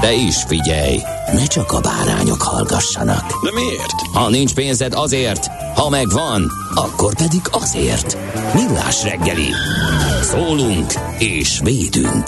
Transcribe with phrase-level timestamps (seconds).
[0.00, 0.96] De is figyelj,
[1.32, 3.44] ne csak a bárányok hallgassanak.
[3.44, 4.00] De miért?
[4.12, 8.16] Ha nincs pénzed azért, ha megvan, akkor pedig azért.
[8.54, 9.48] Millás reggeli.
[10.22, 12.24] Szólunk és védünk.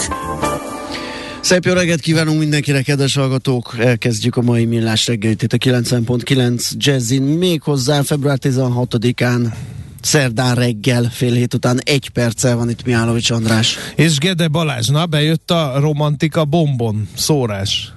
[1.41, 3.75] Szép jó reggelt kívánunk mindenkinek, kedves hallgatók!
[3.79, 9.53] Elkezdjük a mai millás reggelit itt a 90.9 Jazzin, méghozzá február 16-án
[10.05, 13.77] szerdán reggel, fél hét után egy perccel van itt Mihálovics András.
[13.95, 17.93] És Gede Balázs, na bejött a romantika bombon szórás.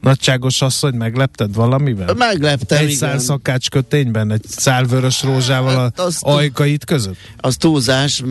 [0.00, 2.14] Nagyságos asszony, meglepted valamivel?
[2.14, 2.96] Megleptem, Egy igen.
[2.96, 7.16] szál szakács kötényben, egy szál vörös rózsával Hát a azt- ajkait között?
[7.36, 8.22] Az túlzás,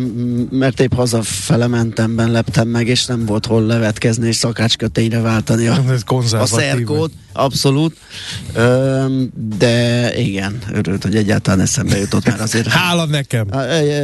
[0.49, 5.83] mert épp hazafele mentemben leptem meg, és nem volt hol levetkezni és szakácskötényre váltani a,
[6.31, 7.11] a szerkót.
[7.33, 7.95] Abszolút.
[9.57, 12.67] De igen, örült, hogy egyáltalán eszembe jutott, mert azért...
[12.67, 13.47] Hála nekem!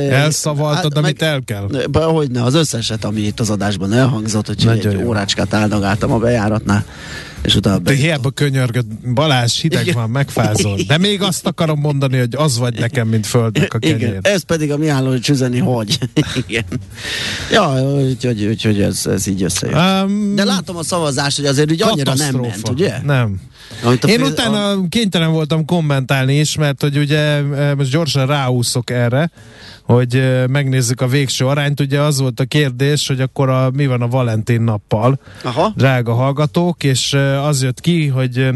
[0.10, 1.68] Elszavaltad, Hát, amit el kell.
[1.94, 5.08] Hogy ne, az összeset, ami itt az adásban elhangzott, hogy Nagyon egy jó.
[5.08, 6.86] órácskát áldogáltam a bejáratnál,
[7.42, 9.94] és utána Te hiába könyörgöd, Balázs, hideg Igen.
[9.94, 10.78] van, megfázol.
[10.88, 13.96] De még azt akarom mondani, hogy az vagy nekem, mint földnek a kenyér.
[13.96, 15.98] Igen, ez pedig a Mihálovics üzeni, hogy.
[16.48, 16.64] Igen.
[17.52, 19.78] Ja, úgyhogy, úgyhogy ez, ez így összejön.
[19.78, 22.98] Um, De látom a szavazást, hogy azért úgy annyira nem ment, ugye?
[23.04, 23.19] Nem.
[23.84, 28.26] Amit a Én fél- utána kénytelen voltam kommentálni is, mert hogy ugye eh, most gyorsan
[28.28, 29.32] ráúszok erre,
[29.84, 31.80] hogy eh, megnézzük a végső arányt.
[31.80, 35.74] Ugye az volt a kérdés, hogy akkor a, mi van a Valentin nappal, Aha.
[35.76, 38.50] drága hallgatók, és eh, az jött ki, hogy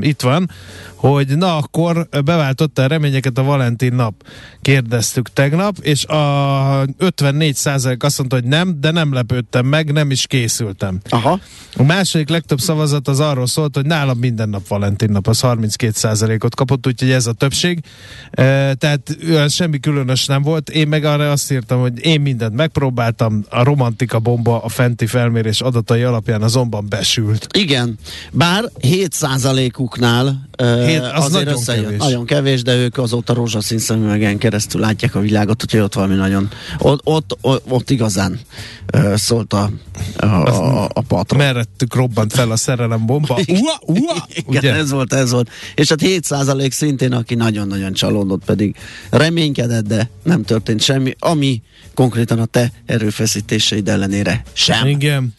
[0.00, 0.50] itt van,
[0.94, 4.14] hogy na akkor beváltotta a reményeket a Valentin nap.
[4.62, 10.26] Kérdeztük tegnap, és a 54% azt mondta, hogy nem, de nem lepődtem meg, nem is
[10.26, 11.00] készültem.
[11.08, 11.40] Aha.
[11.76, 16.54] A második legtöbb szavazat az arról szólt, hogy nálam minden nap Valentin nap, az 32%-ot
[16.54, 17.80] kapott, úgyhogy ez a többség.
[18.74, 19.16] Tehát
[19.48, 20.70] semmi különös nem volt.
[20.70, 25.60] Én meg arra azt írtam, hogy én mindent megpróbáltam, a romantika bomba a fenti felmérés
[25.60, 26.88] adatai alapján azonban
[27.30, 27.56] besült.
[27.56, 27.98] Igen,
[28.32, 31.84] bár 7%-uknál uh, Hét, az azért nagyon összejött.
[31.84, 31.98] kevés.
[31.98, 36.48] Nagyon kevés, de ők azóta rózsaszín szemüvegen keresztül látják a világot, úgyhogy ott valami nagyon,
[36.78, 38.40] ott, ott, ott, ott igazán
[38.94, 39.70] uh, szólt a,
[40.16, 41.40] a, a, a patron.
[41.40, 43.34] Merrettük robbant fel a szerelem bomba.
[43.46, 44.74] Ua, ua, Igen, ugye?
[44.74, 45.50] ez volt, ez volt.
[45.74, 48.76] És hát 7% szintén, aki nagyon-nagyon csalódott, pedig
[49.10, 51.62] reménykedett, de nem történt semmi, ami
[51.94, 54.86] konkrétan a te erőfeszítéseid ellenére sem.
[54.86, 55.34] Igen.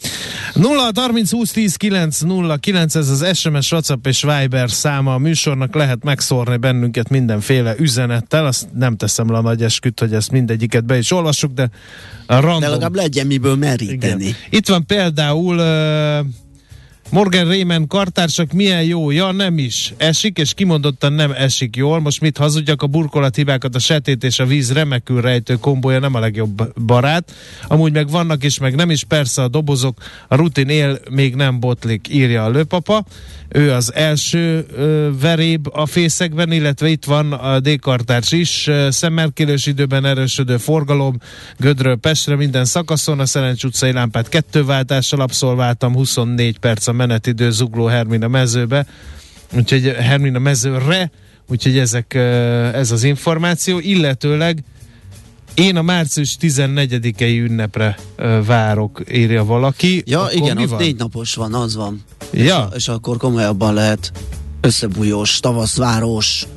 [0.53, 5.17] 0 30 20 10 9 0 9 ez az SMS, WhatsApp és Viber száma a
[5.17, 10.31] műsornak lehet megszórni bennünket mindenféle üzenettel, azt nem teszem le a nagy esküt, hogy ezt
[10.31, 11.69] mindegyiket be is olvassuk, de
[12.25, 12.59] a random.
[12.59, 14.23] De legalább legyen miből meríteni.
[14.23, 14.35] Igen.
[14.50, 16.25] Itt van például uh,
[17.12, 22.00] Morgan Raymond kartársak milyen jó, ja nem is, esik, és kimondottan nem esik jól.
[22.00, 26.16] Most mit hazudjak, a burkolat hibákat, a setét és a víz remekül rejtő kombója nem
[26.16, 27.31] a legjobb barát.
[27.68, 29.97] Amúgy meg vannak is, meg nem is, persze a dobozok,
[30.28, 33.06] a rutin él még nem botlik, írja a lőpapa.
[33.50, 39.66] Ő az első ö, veréb a fészekben, illetve itt van a D-kartárs is, ö, szemmerkélős
[39.66, 41.18] időben erősödő forgalom,
[41.58, 47.85] Gödről Pestre minden szakaszon, a Szerencs utcai lámpát kettőváltással abszolváltam, 24 perc a menetidő Zugló
[47.85, 48.85] Hermina mezőbe,
[49.55, 51.11] úgyhogy Hermina mezőre,
[51.47, 52.13] úgyhogy ezek,
[52.73, 54.63] ez az információ, illetőleg
[55.53, 57.97] én a március 14-i ünnepre
[58.46, 60.03] várok, írja valaki.
[60.05, 60.81] Ja, Akkor igen, ott van?
[60.81, 62.03] négy napos van, az van.
[62.34, 62.67] Ja.
[62.69, 64.11] És, és akkor komolyabban lehet
[64.61, 66.47] összebújós, tavaszváros,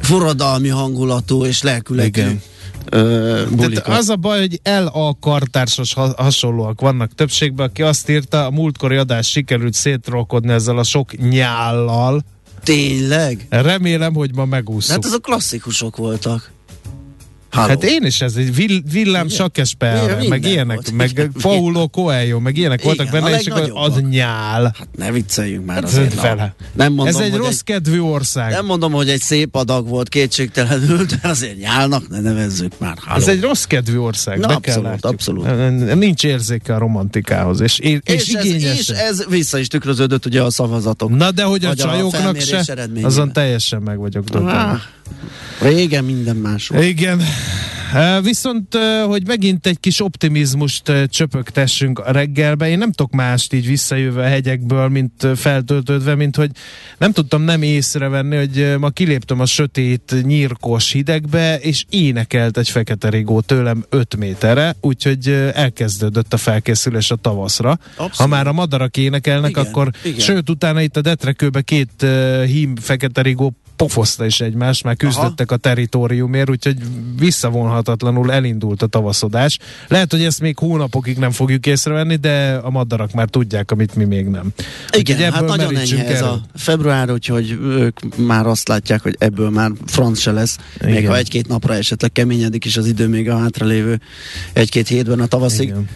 [0.00, 2.42] forradalmi hangulatú és lelkületű Igen.
[2.88, 8.50] Tehát az a baj, hogy LA kartársos ha- hasonlóak vannak többségben, aki azt írta, a
[8.50, 12.22] múltkori adás sikerült szétrolkodni ezzel a sok nyállal.
[12.62, 13.46] Tényleg?
[13.48, 14.94] Remélem, hogy ma megúszunk.
[14.94, 16.54] Hát azok klasszikusok voltak.
[17.56, 17.68] Halló.
[17.68, 19.26] Hát én is ez, egy vill, villám
[20.06, 20.92] Minden meg ilyenek, volt.
[20.92, 21.32] meg Igen.
[21.42, 24.62] Paulo Coelho, meg ilyenek Igen, voltak benne, és akkor az nyál.
[24.78, 26.20] Hát ne vicceljünk már Hát azért.
[26.20, 26.54] vele.
[26.72, 28.50] Nem mondom, Ez egy rossz kedvű ország.
[28.50, 32.96] Nem mondom, hogy egy szép adag volt kétségtelenül, de azért nyálnak, ne nevezzük már.
[33.00, 33.20] Halló.
[33.20, 35.94] Ez egy rossz kedvű ország, Na, abszolút, kell abszolút.
[35.94, 38.78] Nincs érzéke a romantikához, és, és, és, igényes.
[38.78, 41.10] és ez vissza is tükröződött ugye a szavazatok.
[41.16, 42.64] Na de hogy a csajoknak se,
[43.02, 44.24] azon teljesen meg vagyok.
[45.60, 46.84] Régen minden más volt.
[46.84, 47.22] Igen.
[48.22, 54.20] Viszont, hogy megint egy kis optimizmust csöpögtessünk a reggelbe, én nem tudok mást így visszajövő
[54.20, 56.50] a hegyekből, mint feltöltődve, mint hogy
[56.98, 63.08] nem tudtam nem észrevenni, hogy ma kiléptem a sötét, nyírkos hidegbe, és énekelt egy fekete
[63.08, 67.70] rigó tőlem 5 méterre, úgyhogy elkezdődött a felkészülés a tavaszra.
[67.90, 68.14] Abszolút.
[68.14, 70.18] Ha már a madarak énekelnek, Igen, akkor igen.
[70.18, 72.06] sőt, utána itt a detrekőbe két
[72.46, 76.76] hím fekete rigó pofozta is egymást, már küzdöttek a teritoriumért, úgyhogy
[77.18, 79.58] visszavonhatatlanul elindult a tavaszodás.
[79.88, 84.04] Lehet, hogy ezt még hónapokig nem fogjuk észrevenni, de a madarak már tudják, amit mi
[84.04, 84.52] még nem.
[84.96, 86.28] Igen, Úgyhogy hát nagyon enyhe ez erről.
[86.28, 90.58] a február, úgyhogy ők már azt látják, hogy ebből már franc se lesz.
[90.84, 91.10] Még Igen.
[91.10, 94.00] ha egy-két napra esetleg keményedik is az idő még a hátralévő
[94.52, 95.68] egy-két hétben a tavaszig.
[95.68, 95.88] Igen.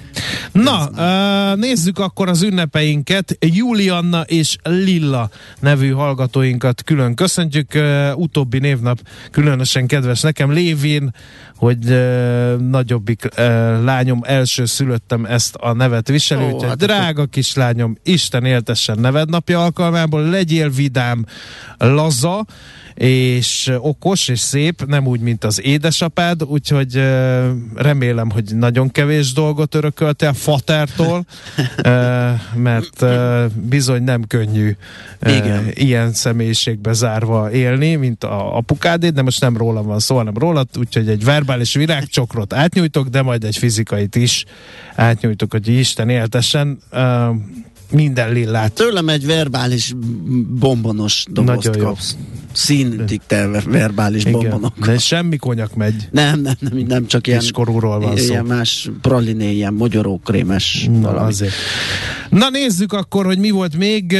[0.53, 3.37] Na, uh, nézzük akkor az ünnepeinket.
[3.41, 5.31] Julianna és Lilla
[5.61, 7.70] nevű hallgatóinkat külön köszöntjük.
[7.75, 9.01] Uh, utóbbi névnap
[9.31, 10.53] különösen kedves nekem.
[10.53, 11.15] Lévén,
[11.57, 13.45] hogy uh, nagyobbik uh,
[13.85, 16.13] lányom első szülöttem ezt a nevet Ó,
[16.45, 21.25] úgyhogy hát drága kislányom, Isten éltessen nevednapja alkalmából, legyél vidám,
[21.79, 22.47] laza,
[23.06, 26.94] és okos és szép, nem úgy, mint az édesapád, úgyhogy
[27.75, 31.25] remélem, hogy nagyon kevés dolgot örököltél Fatertól,
[31.58, 33.05] uh, mert
[33.55, 34.76] bizony nem könnyű
[35.26, 35.70] Igen.
[35.75, 40.69] ilyen személyiségbe zárva élni, mint a apukádét, de most nem rólam van szó, hanem rólad,
[40.79, 44.44] úgyhogy egy verbális virágcsokrot átnyújtok, de majd egy fizikait is
[44.94, 46.79] átnyújtok, hogy Isten éltessen.
[47.91, 48.73] Uh, minden lillát.
[48.73, 49.93] Tőlem egy verbális
[50.59, 51.85] bombonos dobozt Nagyon jó.
[51.85, 52.17] kapsz.
[52.53, 54.79] Színtig telve verbális bombonok.
[54.87, 56.09] de semmi konyak megy.
[56.11, 58.25] Nem, nem, nem, nem csak ilyen, Kiskorúról van szó.
[58.33, 61.29] ilyen más praliné, ilyen mogyorókrémes Na, valami.
[61.29, 61.53] azért.
[62.31, 64.19] Na nézzük akkor, hogy mi volt még uh,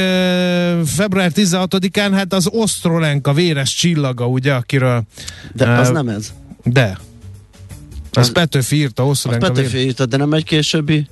[0.87, 5.03] február 16-án, hát az Osztrolenka véres csillaga, ugye, akiről...
[5.55, 6.33] De az eh, nem ez.
[6.65, 6.99] De.
[8.13, 9.87] Az, Az- Petőfi írta, Az Osztrolenka Petőfi véres...
[9.87, 11.07] írta, de nem egy későbbi?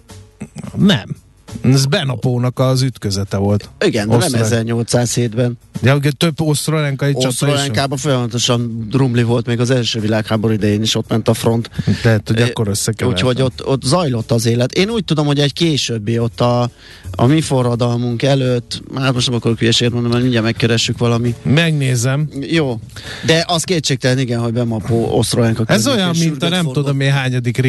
[0.77, 1.17] Nem.
[1.63, 3.69] Ez Benapónak az ütközete volt.
[3.85, 5.59] Igen, de Osztrolen- nem 1807-ben.
[5.81, 7.27] De ugye több osztrolenkai csata.
[7.27, 11.71] Osztrolenkában folyamatosan rumli volt még az első világháború idején is, ott ment a front.
[12.03, 13.27] Lehet, hogy Ö, akkor összekevertem.
[13.29, 14.73] Úgyhogy ott, ott zajlott az élet.
[14.73, 16.71] Én úgy tudom, hogy egy későbbi, ott a,
[17.11, 21.35] a mi forradalmunk előtt, hát most nem akarok hülyeséget mondani, mert mindjárt megkeressük valami.
[21.43, 22.29] Megnézem.
[22.41, 22.81] Jó,
[23.27, 26.75] de az kétségtelen igen, hogy Bemapó Osztrolenka Ez olyan, mint a nem forgott.
[26.85, 27.61] tudom én hányadik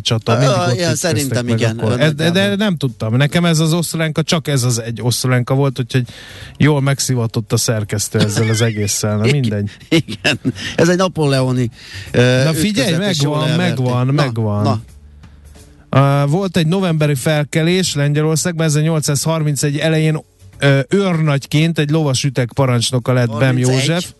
[0.00, 0.32] csata.
[0.32, 1.76] Ah, Mindig ott ja, ütköztek szerintem igen,
[2.16, 3.16] de, de nem tudtam.
[3.22, 6.04] Nekem ez az osztrolenka, csak ez az egy osztrolenka volt, úgyhogy
[6.56, 9.16] jól megszivatott a szerkesztő ezzel az egésszel.
[9.16, 9.70] Na mindegy.
[9.88, 10.38] Igen,
[10.76, 11.70] ez egy napóleoni
[12.12, 14.62] Na figyelj, megvan, megvan, megvan.
[14.62, 14.80] Na,
[15.96, 23.28] Uh, volt egy novemberi felkelés Lengyelországban, 1831 elején uh, őrnagyként egy lovas ütek parancsnoka lett
[23.28, 23.68] Bem 31?
[23.68, 24.12] József.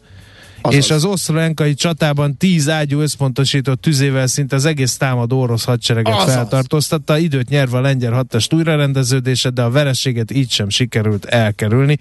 [0.63, 0.79] Azaz.
[0.79, 6.35] És az osztrolenkai csatában tíz ágyú összpontosított tüzével szinte az egész támadó orosz hadsereget Azaz.
[6.35, 11.99] feltartóztatta, időt nyerve a lengyel hadtest újrarendeződése, de a vereséget így sem sikerült elkerülni.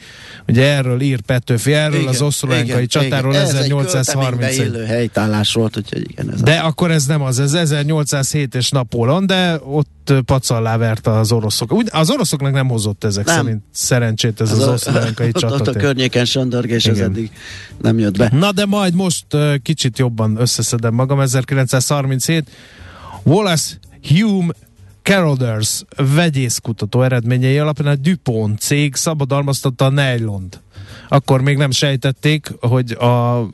[0.48, 3.46] Ugye erről ír Petőfi, erről Igen, az osztrolenkai igen, csatáról igen.
[3.46, 4.50] Ez egy 1831.
[4.50, 6.32] költeménybe élő helytállás volt, úgyhogy igen.
[6.32, 11.32] Ez De akkor ez nem az, ez 1807 és Napóleon, de ott pacallá verte az
[11.32, 11.74] oroszok.
[11.74, 13.36] Úgy, az oroszoknak nem hozott ezek Nem.
[13.36, 15.72] szerint szerencsét ez az, az a- osztrolenkai ott, a csata.
[15.72, 17.04] környéken söndörgés, Igen.
[17.04, 17.32] eddig
[17.82, 18.30] nem jött be.
[18.34, 21.20] Na de majd most uh, kicsit jobban összeszedem magam.
[21.20, 22.50] 1937
[23.24, 23.76] Wallace
[24.08, 24.54] Hume
[25.04, 25.84] Carothers
[26.16, 30.62] vegyészkutató eredményei alapján a DuPont cég szabadalmaztatta a nylont.
[31.10, 33.48] Akkor még nem sejtették, hogy a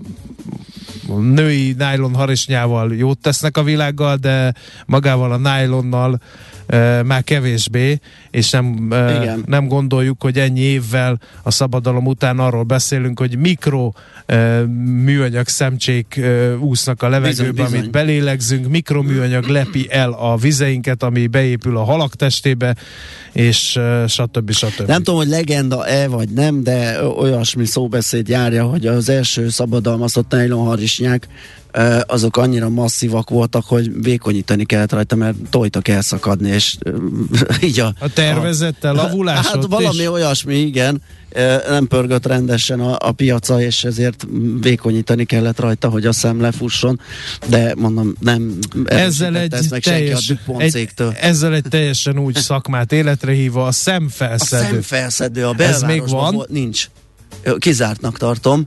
[1.15, 4.53] női nylon harisnyával jót tesznek a világgal, de
[4.85, 6.21] magával a nylonnal
[6.67, 7.99] e, már kevésbé,
[8.31, 9.43] és nem, e, Igen.
[9.45, 13.91] nem gondoljuk, hogy ennyi évvel a szabadalom után arról beszélünk, hogy mikro
[14.25, 14.61] e,
[15.03, 17.79] műanyag szemcsék e, úsznak a levegőbe, Bizony, bizony.
[17.79, 22.75] amit belélegzünk, mikroműanyag lepi el a vizeinket, ami beépül a halak testébe,
[23.31, 24.51] és e, stb.
[24.51, 24.87] stb.
[24.87, 30.65] Nem tudom, hogy legenda-e vagy nem, de olyasmi szóbeszéd járja, hogy az első szabadalmazott nylon
[30.97, 31.27] harisnyák,
[32.07, 36.77] azok annyira masszívak voltak, hogy vékonyítani kellett rajta, mert tojtak elszakadni, és
[37.63, 37.93] így a...
[37.99, 40.07] A tervezette lavulás Hát valami is?
[40.07, 41.01] olyasmi, igen.
[41.69, 44.27] Nem pörgött rendesen a, a piaca, és ezért
[44.61, 46.99] vékonyítani kellett rajta, hogy a szem lefusson,
[47.49, 51.13] de mondom, nem ezzel egy, ezt meg senki a teljes, egy, cégtől.
[51.19, 54.63] ezzel egy teljesen úgy szakmát életre hívva a A szemfelszedő.
[54.63, 56.33] szemfelszedő a Ez belvárosban még van?
[56.35, 56.89] Volt, nincs.
[57.57, 58.65] Kizártnak tartom.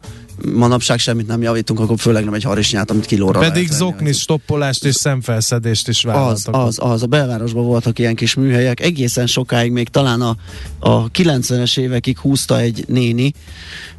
[0.55, 3.77] Manapság semmit nem javítunk, akkor főleg nem egy harisnyát, amit kilóra Pedig venni.
[3.79, 6.55] zoknis, stoppolást és szemfelszedést is Az, vállaltak.
[6.55, 7.03] az, az.
[7.03, 8.81] A belvárosban voltak ilyen kis műhelyek.
[8.81, 10.37] Egészen sokáig, még talán a,
[10.79, 13.33] a 90-es évekig húzta egy néni.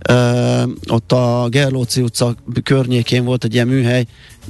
[0.10, 4.06] Ö, ott a Gerlóci utca környékén volt egy ilyen műhely.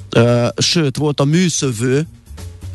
[0.09, 2.07] Ö, sőt, volt a műszövő,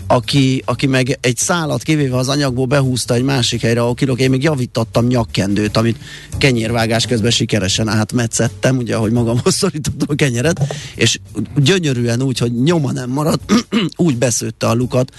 [0.07, 4.31] aki, aki meg egy szálat kivéve az anyagból behúzta egy másik helyre, ahol kilók, én
[4.31, 5.99] még javítattam nyakkendőt, amit
[6.39, 11.19] kenyérvágás közben sikeresen átmetszettem, ugye, ahogy magamhoz szorítottam a kenyeret, és
[11.57, 13.53] gyönyörűen úgy, hogy nyoma nem maradt,
[13.97, 15.13] úgy beszőtte a lukat,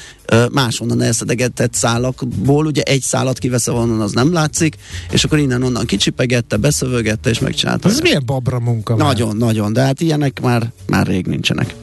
[0.51, 4.75] máshonnan elszedegetett szálakból, ugye egy szálat kivesz, onnan az nem látszik,
[5.12, 7.89] és akkor innen-onnan kicsipegette, beszövögette, és megcsinálta.
[7.89, 9.08] Ez milyen babra munka már?
[9.08, 11.75] Nagyon, nagyon, de hát ilyenek már, már rég nincsenek.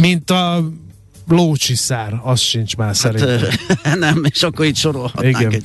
[0.00, 0.70] Mint a
[1.30, 3.38] lócsiszár, az sincs már szerintem.
[3.82, 5.62] Hát, nem, és akkor itt sorolhatnánk Igen.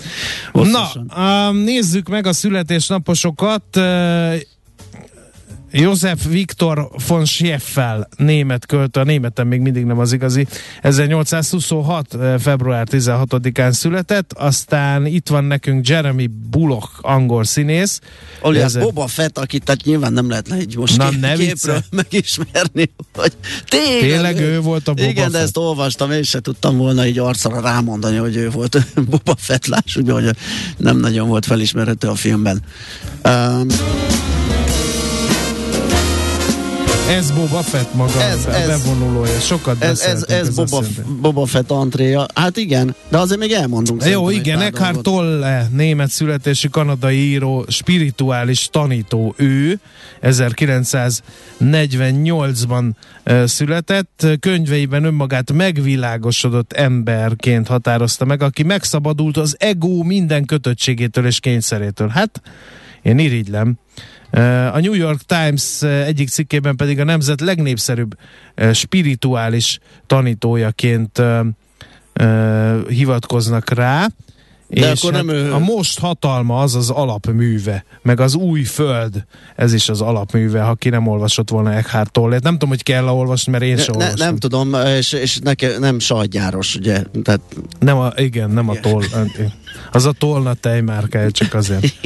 [0.52, 3.80] Na, nézzük meg a születésnaposokat.
[5.78, 10.48] József Viktor von Scheffel, német költő, a németen még mindig nem az igazi,
[10.82, 12.14] 1826.
[12.14, 18.00] eh, február 16-án született, aztán itt van nekünk Jeremy Bullock, angol színész.
[18.42, 21.34] Oli, Ez- ez Boba Fett, akit tehát nyilván nem lehet le egy most Na, ne
[21.34, 23.34] képről megismerni, hogy
[23.70, 25.46] tényleg, Tényleg ő volt a Boba Igen, de Fett.
[25.46, 28.78] ezt olvastam, és se tudtam volna így arcra rámondani, hogy ő volt
[29.10, 30.36] Boba Fett, lássuk, hogy
[30.78, 32.62] nem nagyon volt felismerhető a filmben.
[33.24, 33.68] Um,
[37.10, 39.40] Ez Boba Fett maga, Ez- ez- bevonulója.
[39.40, 40.86] Sokat ez, ez, ez azt Boba.
[41.22, 42.26] Boba Fett antréja.
[42.34, 44.06] Hát igen, de azért még elmondunk.
[44.06, 45.02] Jó, igen, Eckhart.
[45.02, 49.80] Tolle, német születési kanadai író, spirituális tanító ő,
[50.22, 52.92] 1948-ban
[53.24, 61.40] ö, született, könyveiben önmagát megvilágosodott emberként határozta meg, aki megszabadult az ego minden kötöttségétől és
[61.40, 62.08] kényszerétől.
[62.08, 62.42] Hát,
[63.02, 63.74] én irigylem.
[64.74, 68.18] A New York Times egyik cikkében pedig a nemzet legnépszerűbb
[68.74, 71.22] spirituális tanítójaként
[72.88, 74.08] hivatkoznak rá.
[74.68, 78.64] De és akkor nem hát ő- a most hatalma az az alapműve, meg az új
[78.64, 79.26] föld,
[79.56, 82.40] ez is az alapműve, ha ki nem olvasott volna Eckhart Tolle.
[82.44, 84.28] Nem tudom, hogy kell olvasni, mert én sem Ne, olvastam.
[84.28, 87.04] nem tudom, és, és neke, nem sajtgyáros, ugye?
[87.24, 87.42] Tehát
[87.80, 89.04] Nem a, igen, nem a toll.
[89.92, 91.86] Az a tolna tejmárkája, csak azért.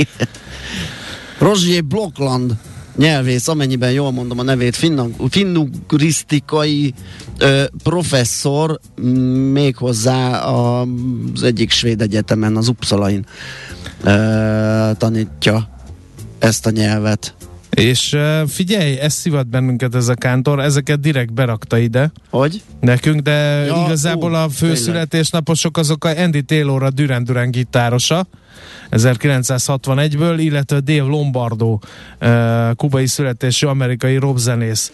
[1.39, 2.55] Rozsier Blokland
[2.95, 6.93] nyelvész, amennyiben jól mondom a nevét, finnug- finnugrisztikai
[7.37, 8.79] ö, professzor,
[9.51, 10.87] méghozzá a,
[11.33, 13.25] az egyik svéd egyetemen, az Uppsalain
[14.03, 15.69] ö, tanítja
[16.39, 17.33] ezt a nyelvet.
[17.69, 22.63] És figyelj, ez szivat bennünket ez a kántor, ezeket direkt berakta ide Hogy?
[22.79, 23.31] nekünk, de
[23.65, 28.27] Ja, igazából ó, a főszületésnaposok azok a Andy Taylor a Duran Duran gitárosa,
[28.91, 31.79] 1961-ből, illetve Dave Lombardo,
[32.75, 34.91] kubai születésű amerikai robzenész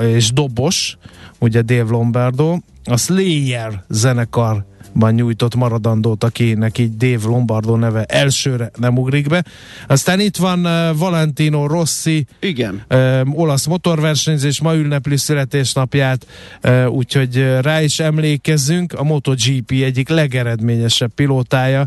[0.00, 0.96] és dobos,
[1.38, 4.64] ugye Dave Lombardo, a Slayer zenekar
[5.10, 9.44] nyújtott maradandót, akinek így Dave Lombardo neve elsőre nem ugrik be.
[9.86, 12.82] Aztán itt van uh, Valentino Rossi, Igen.
[12.88, 16.26] ö, olasz motorversenyzés, ma ünnepli születésnapját,
[16.60, 18.92] ö, úgyhogy ö, rá is emlékezzünk.
[18.92, 21.86] A MotoGP egyik legeredményesebb pilótája,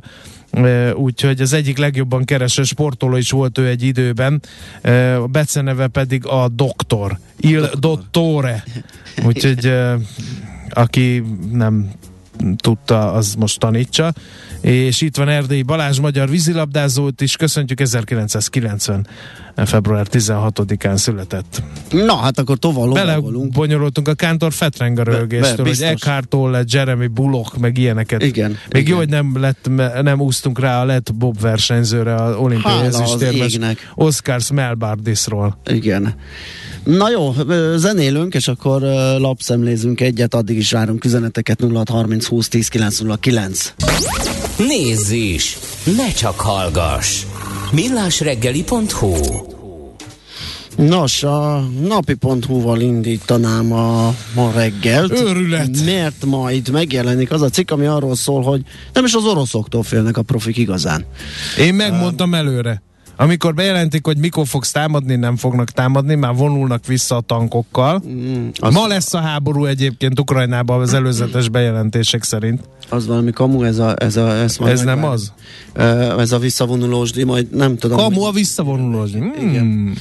[0.94, 4.42] úgyhogy az egyik legjobban kereső sportoló is volt ő egy időben.
[5.22, 8.64] A beceneve pedig a Doktor, Il Dottore.
[9.26, 9.74] Úgyhogy
[10.70, 11.92] aki nem
[12.56, 14.14] tudta, az most tanítsa.
[14.62, 17.36] És itt van Erdélyi Balázs, magyar vízilabdázót is.
[17.36, 19.08] Köszöntjük 1990.
[19.56, 21.62] február 16-án született.
[21.92, 23.52] Na, hát akkor tovább lovagolunk.
[23.52, 25.82] Belebonyolultunk a Kántor Fetreng a Be- rögéstől, hogy.
[25.82, 28.24] Eckhart Tolle, Jeremy Bullock, meg ilyeneket.
[28.24, 28.92] Igen, Még igen.
[28.92, 29.70] jó, hogy nem, lett,
[30.02, 33.58] nem úsztunk rá a lett Bob versenyzőre az olimpiai ezüstérmes.
[33.96, 35.58] Oscar Smelbardisról.
[35.66, 36.16] Igen.
[36.86, 37.34] Na jó,
[37.76, 38.82] zenélünk, és akkor
[39.18, 43.74] lapszemlézünk egyet, addig is várunk üzeneteket 0630 20 10 909.
[44.58, 45.58] Nézz is!
[45.98, 47.24] Ne csak hallgass!
[47.72, 49.16] millásreggeli.hu
[50.76, 55.12] Nos, a napi.hu-val indítanám a ma reggelt.
[55.12, 55.86] Őrület!
[55.86, 58.62] Mert majd megjelenik az a cikk, ami arról szól, hogy
[58.94, 61.06] nem is az oroszoktól félnek a profik igazán.
[61.60, 62.82] Én megmondtam előre,
[63.18, 68.02] Amikor bejelentik, hogy mikor fogsz támadni, nem fognak támadni, már vonulnak vissza a tankokkal.
[68.08, 68.74] Mm, Az...
[68.74, 72.62] Ma lesz a háború egyébként Ukrajnában az előzetes bejelentések szerint.
[72.90, 73.96] Az valami kamu, ez a...
[73.98, 75.34] Ez, a, ez, Ez nem az?
[75.76, 77.98] Uh, ez a visszavonulós, majd nem tudom.
[77.98, 79.12] Kamu a visszavonulós.
[79.16, 79.50] Mm.
[79.50, 79.98] Igen.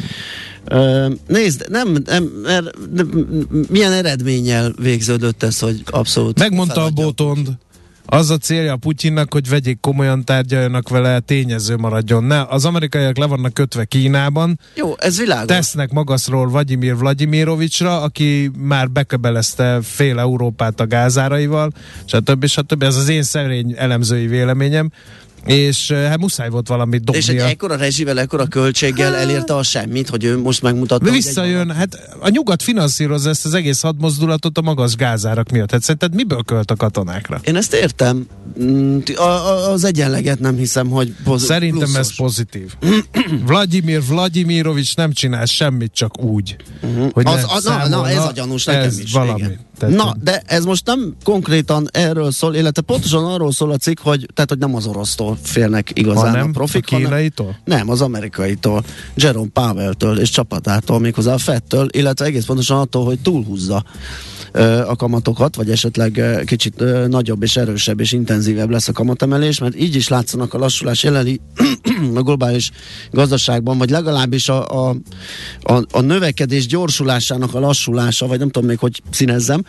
[1.27, 3.27] Nézd, nem, nem, nem, nem,
[3.69, 7.05] milyen eredménnyel végződött ez, hogy abszolút Megmondta a feladja?
[7.05, 7.49] Botond,
[8.07, 12.25] az a célja a Putyinnak, hogy vegyék komolyan tárgyaljanak vele, tényező maradjon.
[12.25, 15.47] Ne, az amerikaiak le vannak kötve Kínában, Jó, ez világos.
[15.57, 21.73] tesznek magasról Vladimir Vladimirovicsra, aki már beköbelezte fél Európát a gázáraival,
[22.05, 22.47] stb.
[22.47, 22.83] stb.
[22.83, 24.91] Ez az én szerény elemzői véleményem,
[25.47, 27.45] és eh, hát muszáj volt valamit És egy dobnia.
[27.51, 31.07] ekkora rezsivel, ekkora költséggel elérte a semmit, hogy ő most megmutatta.
[31.07, 35.71] Egy visszajön, hát a nyugat finanszírozza ezt az egész hadmozdulatot a magas gázárak miatt.
[35.71, 37.41] Hát szerinted miből költ a katonákra?
[37.45, 38.27] Én ezt értem.
[38.63, 41.99] Mm, A, a, az egyenleget nem hiszem, hogy poz- Szerintem pluszos.
[41.99, 42.75] ez pozitív.
[43.47, 46.57] Vladimir Vladimirovics nem csinál semmit, csak úgy.
[47.13, 49.13] Hogy Az, az, na, na, ez a gyanús nekem ez is.
[49.13, 49.39] valami.
[49.41, 49.59] Igen.
[49.79, 53.99] Tehát, na, de ez most nem konkrétan erről szól, illetve pontosan arról szól a cikk,
[54.01, 57.57] hogy, tehát, hogy nem az orosztól félnek igazán hanem a profik, a kínaitól?
[57.65, 63.21] Nem, az amerikaitól, Jerome Powell-től és csapatától, méghozzá a Fettől, illetve egész pontosan attól, hogy
[63.21, 63.85] túlhúzza
[64.87, 69.95] a kamatokat, vagy esetleg kicsit nagyobb és erősebb és intenzívebb lesz a kamatemelés, mert így
[69.95, 71.41] is látszanak a lassulás jeleni
[72.15, 72.71] a globális
[73.11, 74.97] gazdaságban, vagy legalábbis a, a,
[75.63, 79.64] a, a növekedés gyorsulásának a lassulása, vagy nem tudom még, hogy színezzem,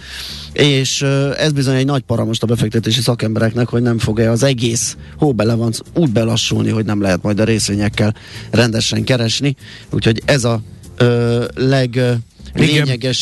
[0.53, 1.01] és
[1.37, 5.33] ez bizony egy nagy para most a befektetési szakembereknek, hogy nem fog-e az egész hó
[5.33, 8.15] bele van úgy belassulni, hogy nem lehet majd a részvényekkel
[8.51, 9.55] rendesen keresni,
[9.89, 10.61] úgyhogy ez a
[10.97, 12.13] ö, leg ö,
[12.55, 13.13] Igen.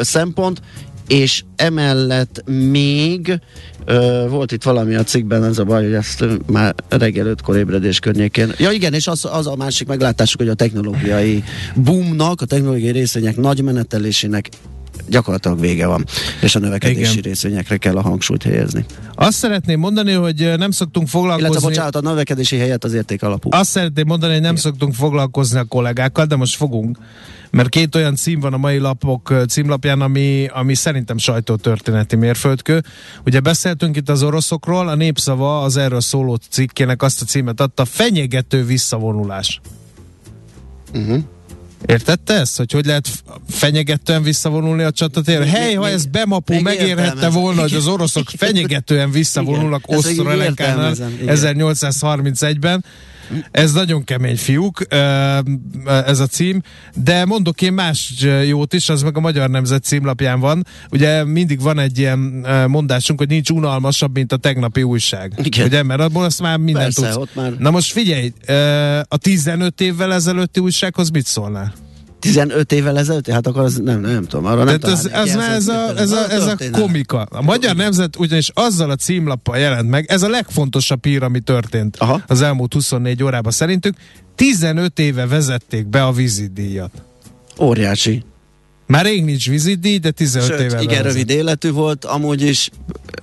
[0.00, 0.60] szempont,
[1.08, 3.40] és emellett még
[3.84, 7.98] ö, volt itt valami a cikkben, ez a baj, hogy ezt már reggel ötkor ébredés
[7.98, 8.52] környékén.
[8.58, 11.44] Ja igen, és az, az a másik meglátásuk, hogy a technológiai
[11.74, 14.48] boomnak, a technológiai részvények nagy menetelésének
[15.08, 16.04] gyakorlatilag vége van,
[16.40, 17.12] és a növekedési Igen.
[17.12, 17.22] Igen.
[17.22, 18.84] részvényekre kell a hangsúlyt helyezni.
[19.14, 21.68] Azt szeretném mondani, hogy nem szoktunk Illetve, foglalkozni...
[21.68, 23.48] bocsánat, a növekedési helyet az érték alapú.
[23.52, 26.98] Azt szeretném mondani, hogy nem szoktunk foglalkozni a kollégákkal, de most fogunk.
[27.50, 32.82] Mert két olyan cím van a mai lapok címlapján, ami, ami szerintem sajtótörténeti mérföldkő.
[33.24, 37.84] Ugye beszéltünk itt az oroszokról, a népszava az erről szóló cikkének azt a címet adta,
[37.84, 39.60] fenyegető visszavonulás.
[40.94, 41.22] Uh-huh.
[41.86, 42.56] Értette ezt?
[42.56, 43.08] Hogy hogy lehet
[43.48, 45.44] fenyegetően visszavonulni a csatatérre?
[45.46, 49.82] Hely, ha ez Bemapó megérhette volna, hogy az oroszok fenyegetően visszavonulnak
[51.20, 51.36] igen.
[51.36, 52.84] 1831-ben.
[53.50, 54.80] Ez nagyon kemény fiúk,
[56.06, 56.62] ez a cím,
[56.94, 58.12] de mondok én más
[58.46, 60.66] jót is, az meg a Magyar Nemzet címlapján van.
[60.90, 62.18] Ugye mindig van egy ilyen
[62.68, 65.32] mondásunk, hogy nincs unalmasabb, mint a tegnapi újság.
[65.42, 65.66] Igen.
[65.66, 67.34] Ugye, mert abból azt már mindent Persze, tudsz.
[67.34, 68.32] már- Na most figyelj,
[69.08, 71.72] a 15 évvel ezelőtti újsághoz mit szólnál?
[72.32, 73.30] 15 évvel ezelőtt?
[73.30, 76.30] Hát akkor az nem, nem tudom, arra nem ez, ez, már ez, a, ez, a,
[76.30, 77.22] ez a komika.
[77.22, 81.96] A Magyar Nemzet ugyanis azzal a címlappal jelent meg, ez a legfontosabb hír, ami történt
[81.96, 82.22] Aha.
[82.26, 83.96] az elmúlt 24 órában szerintük.
[84.34, 86.90] 15 éve vezették be a vízidíjat.
[87.60, 88.24] Óriási.
[88.86, 91.04] Már rég nincs vízidíj, de 15 Sőt, éve igen, vezet.
[91.04, 92.70] rövid életű volt, amúgy is,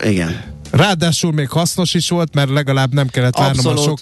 [0.03, 0.43] igen.
[0.71, 3.99] Ráadásul még hasznos is volt, mert legalább nem kellett várnom a sok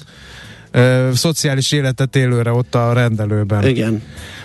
[0.71, 3.67] ö, szociális életet élőre ott a rendelőben.
[3.67, 4.01] Igen.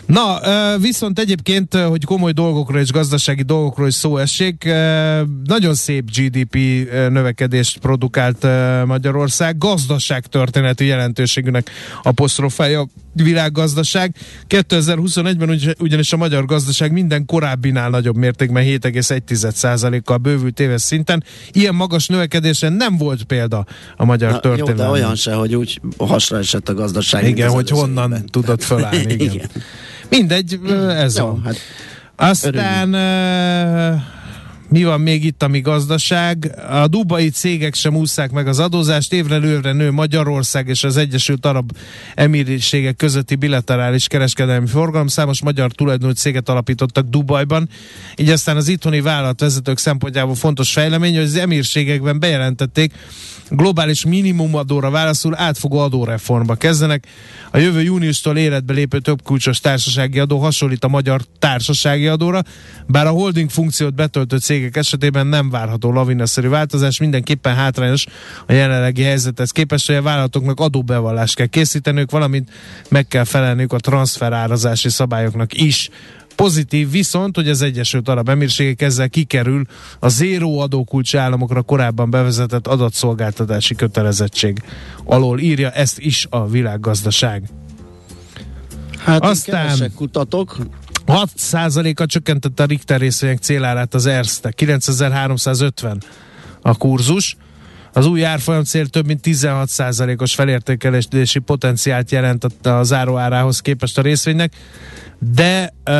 [0.06, 0.40] Na,
[0.78, 4.64] viszont egyébként, hogy komoly dolgokról és gazdasági dolgokról is szó essék,
[5.44, 6.54] nagyon szép GDP
[7.08, 8.46] növekedést produkált
[8.86, 11.70] Magyarország, gazdaságtörténeti jelentőségűnek
[12.02, 14.14] apostrofálja a világgazdaság.
[14.48, 21.24] 2021-ben ugy- ugyanis a magyar gazdaság minden korábbinál nagyobb mértékben 7,1%-kal bővült éves szinten.
[21.52, 24.86] Ilyen magas növekedésen nem volt példa a magyar Na, jó, történelemben.
[24.86, 27.28] de olyan se, hogy úgy hasra esett a gazdaság.
[27.28, 28.26] Igen, hogy honnan évben.
[28.26, 29.12] tudod fölállni.
[29.12, 29.32] Igen.
[29.34, 29.48] Igen.
[30.16, 31.42] Mindegy, ez Jó, van.
[31.44, 31.57] hát
[32.16, 32.94] Aztán
[34.74, 36.54] mi van még itt, ami gazdaság?
[36.70, 41.46] A dubai cégek sem ússzák meg az adózást, évre évre nő Magyarország és az Egyesült
[41.46, 41.72] Arab
[42.14, 45.06] Emírségek közötti bilaterális kereskedelmi forgalom.
[45.06, 47.68] Számos magyar tulajdonú céget alapítottak Dubajban,
[48.16, 52.92] így aztán az itthoni vállalatvezetők szempontjából fontos fejlemény, hogy az emírségekben bejelentették,
[53.50, 57.06] globális minimumadóra válaszul átfogó adóreformba kezdenek.
[57.50, 62.42] A jövő júniustól életbe lépő több kulcsos társasági adó hasonlít a magyar társasági adóra,
[62.87, 68.07] bár a holding funkciót betöltő cégek esetében nem várható lavinaszerű változás, mindenképpen hátrányos
[68.46, 72.50] a jelenlegi helyzethez képest, hogy a vállalatoknak adóbevallást kell készíteniük, valamint
[72.88, 75.90] meg kell felelniük a transferárazási szabályoknak is.
[76.35, 79.64] Pozitív viszont, hogy az Egyesült Arab Emírségek ezzel kikerül
[79.98, 84.62] a zéró adókulcs államokra korábban bevezetett adatszolgáltatási kötelezettség
[85.05, 87.42] alól írja ezt is a világgazdaság.
[88.98, 89.92] Hát Aztán- Aztán...
[89.94, 90.57] kutatok.
[91.06, 94.50] 6%-a csökkentette a Richter részvények célárát az Erste.
[94.50, 96.02] 9350
[96.62, 97.36] a kurzus.
[97.92, 104.52] Az új árfolyam cél több mint 16%-os felértékelési potenciált jelentett a záróárához képest a részvénynek,
[105.18, 105.94] de ö,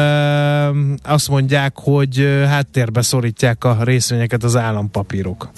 [1.03, 5.51] azt mondják, hogy háttérbe szorítják a részvényeket az állampapírok.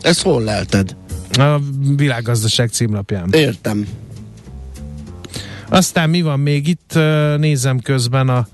[0.00, 0.96] Ezt hol lelted?
[1.32, 1.58] A
[1.96, 3.28] világgazdaság címlapján.
[3.32, 3.86] Értem.
[5.68, 6.98] Aztán mi van még itt?
[7.36, 8.46] Nézem közben a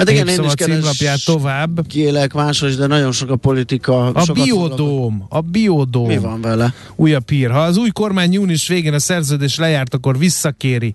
[0.00, 1.86] Hát igen, én is címlapját keres tovább.
[1.86, 4.06] kélek másos, de nagyon sok a politika.
[4.06, 6.06] A biodóm, a biodóm.
[6.06, 6.74] Mi van vele?
[6.96, 7.50] Újabb hír.
[7.50, 10.94] Ha az új kormány június végén a szerződés lejárt, akkor visszakéri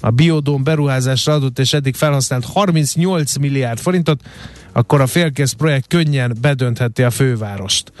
[0.00, 4.20] a biodóm beruházásra adott és eddig felhasznált 38 milliárd forintot,
[4.72, 7.92] akkor a félkész projekt könnyen bedöntheti a fővárost.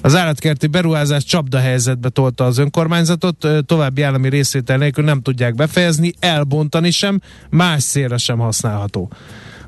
[0.00, 6.90] Az állatkerti beruházás csapdahelyzetbe tolta az önkormányzatot, további állami részvétel nélkül nem tudják befejezni, elbontani
[6.90, 7.20] sem,
[7.50, 9.10] más célra sem használható.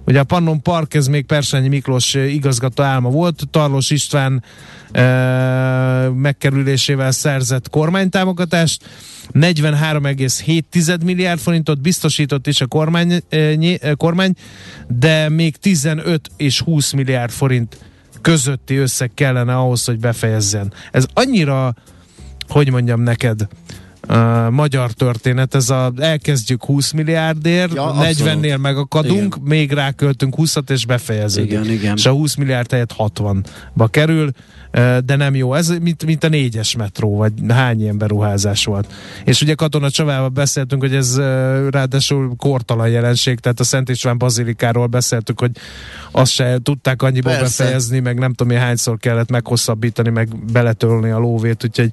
[0.06, 4.42] Ugye a Pannon Park, ez még Persányi Miklós ö, igazgató álma volt, Tarlós István
[4.92, 5.02] e,
[6.08, 8.84] megkerülésével szerzett kormánytámogatást,
[9.32, 14.34] 43,7 milliárd forintot biztosított is a kormány, e, kormány,
[14.88, 17.78] de még 15 és 20 milliárd forint
[18.20, 20.72] közötti összeg kellene ahhoz, hogy befejezzen.
[20.90, 21.74] Ez annyira,
[22.48, 23.46] hogy mondjam neked,
[24.08, 28.32] uh, magyar történet, ez a elkezdjük 20 milliárdért, Ja, ja, abszolút.
[28.34, 29.48] 40-nél megakadunk, igen.
[29.48, 31.50] még ráköltünk 20-at és befejeződik.
[31.50, 31.96] Igen, igen.
[31.96, 34.30] És a 20 milliárd helyett 60-ba kerül,
[34.72, 35.54] uh, de nem jó.
[35.54, 38.92] Ez mint, mint a négyes metró, vagy hány ilyen beruházás volt.
[39.24, 41.24] És ugye Katona Csavával beszéltünk, hogy ez uh,
[41.70, 45.50] ráadásul kortalan jelenség, tehát a Szent István Bazilikáról beszéltük, hogy
[46.10, 47.62] azt se tudták annyiból Persze.
[47.62, 51.90] befejezni, meg nem tudom, én hányszor kellett meghosszabbítani, meg beletölni a lóvét, úgyhogy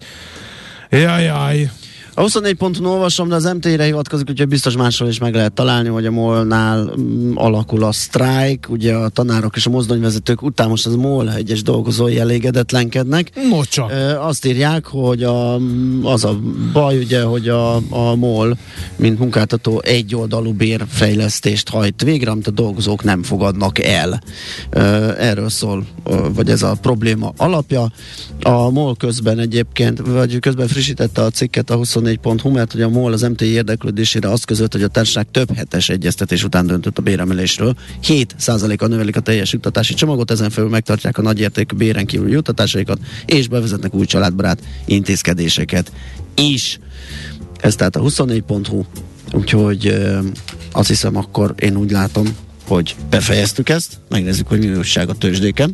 [0.90, 1.70] jajjaj.
[2.16, 5.90] A 24 ponton olvasom, de az MT-re hivatkozik, úgyhogy biztos máshol is meg lehet találni,
[5.90, 10.86] hogy a MOL-nál mm, alakul a sztrájk, ugye a tanárok és a mozdonyvezetők után most
[10.86, 13.32] az MOL egyes dolgozói elégedetlenkednek.
[13.90, 15.56] Ö, Azt írják, hogy a,
[16.04, 16.40] az a
[16.74, 18.58] baj, ugye, hogy a, a MOL,
[18.96, 24.22] mint munkáltató egyoldalú bérfejlesztést hajt végre, amit a dolgozók nem fogadnak el.
[25.18, 25.86] Erről szól,
[26.34, 27.92] vagy ez a probléma alapja.
[28.42, 33.14] A MOL közben egyébként, vagy közben frissítette a cikket a 24.hu, mert hogy a MOL
[33.14, 37.76] az MTI érdeklődésére azt között, hogy a társaság több hetes egyeztetés után döntött a béremelésről.
[38.04, 43.48] 7%-a növelik a teljes juttatási csomagot, ezen felül megtartják a nagyértékű béren kívüli juttatásaikat, és
[43.48, 45.92] bevezetnek új családbarát intézkedéseket
[46.36, 46.80] is.
[47.60, 48.84] Ez tehát a 24.hu,
[49.32, 50.20] úgyhogy ö,
[50.72, 52.36] azt hiszem akkor én úgy látom,
[52.68, 55.74] hogy befejeztük ezt, megnézzük, hogy mi újság a tőzsdéken.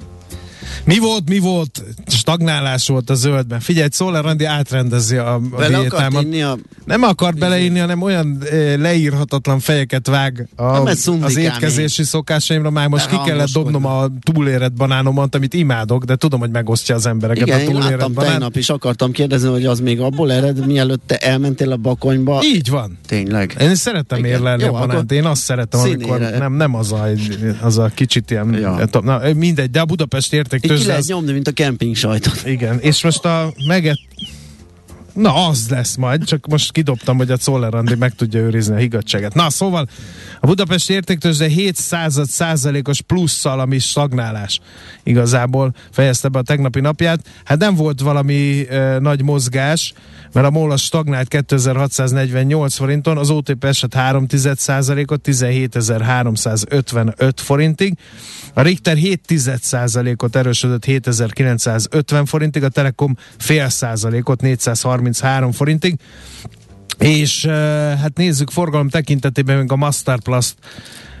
[0.85, 1.83] Mi volt, mi volt?
[2.07, 3.59] Stagnálás volt a zöldben.
[3.59, 6.59] Figyelj, Szoller Andi átrendezi a, a Bele akart diétámat.
[6.59, 6.79] a...
[6.85, 12.69] Nem akar beleírni, hanem olyan e, leírhatatlan fejeket vág a, ez az étkezési szokásaimra.
[12.69, 17.05] Már most ki kellett dobnom a túlérett banánomat, amit imádok, de tudom, hogy megosztja az
[17.05, 18.31] embereket Igen, a túlérett banán.
[18.31, 22.41] tegnap is, akartam kérdezni, hogy az még abból ered, mielőtt te elmentél a bakonyba.
[22.43, 22.97] Így van.
[23.07, 23.55] Tényleg.
[23.61, 25.11] Én szeretem érlelni a banánt.
[25.11, 27.07] Én azt szeretem, amikor nem, nem az, a,
[27.61, 28.87] az a kicsit ilyen, Ja.
[29.01, 32.41] na, mindegy, de a Budapest érték ki lehet az nyomni, mint a kemping sajtot.
[32.45, 33.99] Igen, és most a meget...
[35.13, 39.33] Na, az lesz majd, csak most kidobtam, hogy a Czoller meg tudja őrizni a higgadságát.
[39.33, 39.87] Na, szóval
[40.43, 44.59] a Budapest értéktőzsde 7 század százalékos plusszal, ami stagnálás.
[45.03, 47.19] Igazából fejezte be a tegnapi napját.
[47.43, 49.93] Hát nem volt valami e, nagy mozgás,
[50.33, 54.25] mert a MOL stagnált 2648 forinton, az OTP esett 3
[54.55, 57.97] százalékot 17355 forintig,
[58.53, 65.95] a Richter 7 százalékot erősödött 7950 forintig, a Telekom fél százalékot 433 forintig,
[67.01, 67.45] és
[68.01, 70.55] hát nézzük forgalom tekintetében még a Masterplast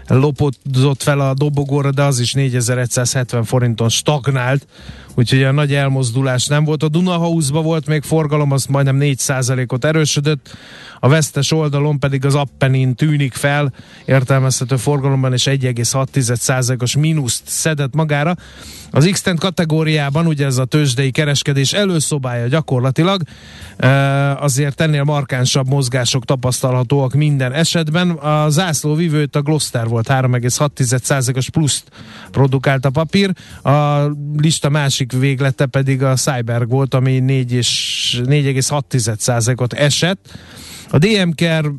[0.07, 4.67] lopódzott fel a dobogóra, de az is 4170 forinton stagnált,
[5.15, 6.83] úgyhogy a nagy elmozdulás nem volt.
[6.83, 10.57] A Dunahausba volt még forgalom, az majdnem 4%-ot erősödött,
[10.99, 13.73] a vesztes oldalon pedig az Appenin tűnik fel,
[14.05, 18.35] értelmezhető forgalomban, és 1,6%-os mínuszt szedett magára.
[18.91, 23.21] Az x kategóriában, ugye ez a tőzsdei kereskedés előszobája gyakorlatilag,
[24.39, 28.09] azért ennél markánsabb mozgások tapasztalhatóak minden esetben.
[28.09, 31.83] A zászló vívőt a Gloster volt 3,6%-os pluszt
[32.31, 33.31] produkált a papír,
[33.63, 34.05] a
[34.37, 40.37] lista másik véglete pedig a Cyberg volt, ami 4 és 4,6%-ot esett.
[40.89, 41.71] A DMKR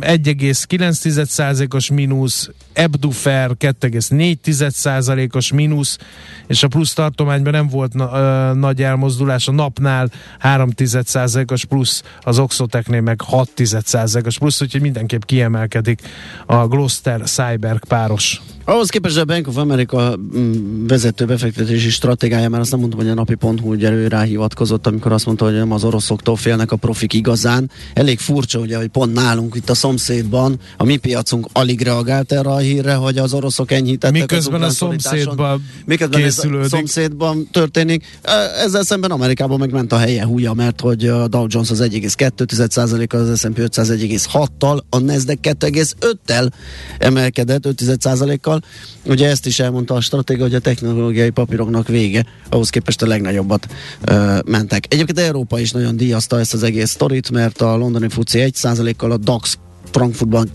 [0.00, 5.98] 1,9%-os mínusz, Ebdufer 2,4%-os mínusz,
[6.46, 10.10] és a plusz tartományban nem volt na, ö, nagy elmozdulás, a napnál
[10.42, 16.00] 3,1%-os plusz, az Oxotecnél meg 6,1%-os plusz, úgyhogy mindenképp kiemelkedik
[16.46, 18.40] a Gloster Cyber páros.
[18.70, 23.10] Ahhoz képest a Bank of America mm, vezető befektetési stratégája, már azt nem mondtam, hogy
[23.10, 26.76] a napi pont ugye ő ráhivatkozott, amikor azt mondta, hogy nem az oroszoktól félnek a
[26.76, 27.70] profik igazán.
[27.94, 32.50] Elég furcsa, ugye, hogy pont nálunk itt a szomszédban a mi piacunk alig reagált erre
[32.50, 38.18] a hírre, hogy az oroszok enyhítettek Miközben a szomszédban Miközben ez a szomszédban történik.
[38.64, 43.20] Ezzel szemben Amerikában meg ment a helye húja, mert hogy a Dow Jones az 1,2%-kal,
[43.20, 46.50] az S&P 500 1,6-tal, a Nasdaq 2,5-tel
[46.98, 48.60] emelkedett 5%-kal.
[49.04, 53.66] Ugye ezt is elmondta a stratégia, hogy a technológiai papíroknak vége, ahhoz képest a legnagyobbat
[54.04, 54.84] ö, mentek.
[54.88, 59.16] Egyébként Európa is nagyon díjazta ezt az egész sztorit, mert a londoni FUCI 1%-kal, a
[59.16, 59.58] DAX
[59.90, 60.50] Frankfurtban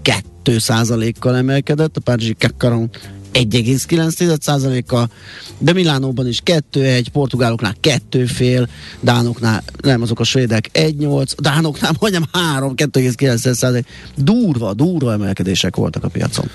[0.46, 2.90] 2%-kal emelkedett, a Párizsi Kakaron
[3.34, 5.10] 1,9%-kal,
[5.58, 8.68] de Milánóban is 2,1, portugáloknál 2,5,
[9.02, 13.86] dánoknál, nem azok a svédek 1,8, dánoknál majdnem 3, 2,9%.
[14.16, 16.46] Durva, durva emelkedések voltak a piacon.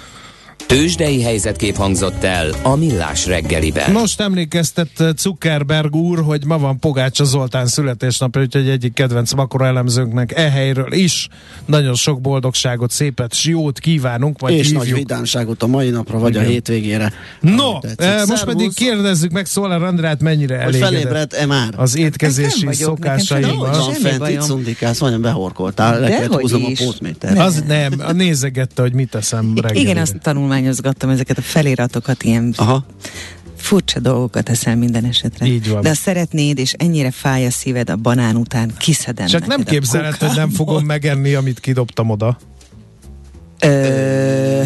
[0.71, 3.93] Tőzsdei helyzetkép hangzott el a Millás reggeliben.
[3.93, 10.37] Most emlékeztet Zuckerberg úr, hogy ma van Pogácsa Zoltán születésnapja, úgyhogy egyik kedvenc makro elemzőnknek
[10.37, 11.29] e helyről is
[11.67, 14.83] nagyon sok boldogságot, szépet, s jót kívánunk, vagy és hívjuk.
[14.85, 16.45] nagy vidánságot a mai napra, vagy Igen.
[16.45, 17.13] a hétvégére.
[17.41, 21.69] No, eh, most pedig kérdezzük meg Szóler Andrát, mennyire hogy elégedett felébredt-e már?
[21.77, 23.57] az étkezési nekem szokásaival.
[23.57, 24.41] van fent, itt bajom.
[24.41, 26.53] szundikálsz, majdnem behorkoltál, le kellett is.
[26.53, 27.35] a pótmétert.
[27.35, 27.45] Nem.
[27.45, 29.91] Az nem, a nézegette, hogy mit teszem reggelire.
[29.91, 30.15] Igen, azt
[30.61, 32.85] tanulmányozgattam ezeket a feliratokat, ilyen Aha.
[33.57, 35.47] furcsa dolgokat eszel minden esetre.
[35.47, 35.83] Így van.
[35.83, 40.15] De ha szeretnéd, és ennyire fáj a szíved a banán után, kiszedem Csak nem képzeled,
[40.15, 42.39] hogy nem fogom megenni, amit kidobtam oda.
[43.61, 44.63] Ö,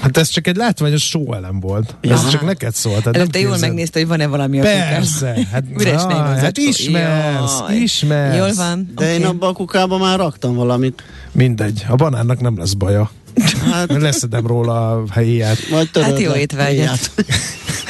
[0.00, 1.96] Hát ez csak egy látványos sóelem volt.
[2.00, 2.12] Ja.
[2.12, 3.04] Ez csak neked szólt.
[3.04, 4.62] Nem Előtte jól megnézte, hogy van-e valami a.
[4.62, 7.76] Persze, hát, Üres nejlon hát ismersz, Jaj.
[7.76, 8.36] ismersz.
[8.36, 8.92] Jól van.
[8.96, 9.24] De én oké.
[9.24, 11.02] abban a kukában már raktam valamit.
[11.32, 13.10] Mindegy, a banánnak nem lesz baja.
[13.70, 15.68] Hát, Leszedem róla a helyét.
[15.92, 17.10] Hát jó étvágyat.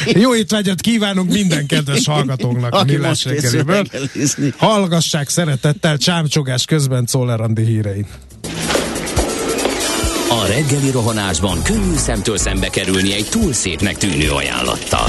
[0.06, 3.86] Jó étvágyat kívánunk minden kedves hallgatónknak a Millás reggeliből.
[4.56, 8.06] Hallgassák szeretettel csámcsogás közben Czoller Andi híreit.
[10.28, 15.08] A reggeli rohanásban könnyű szemtől szembe kerülni egy túl szépnek tűnő ajánlattal.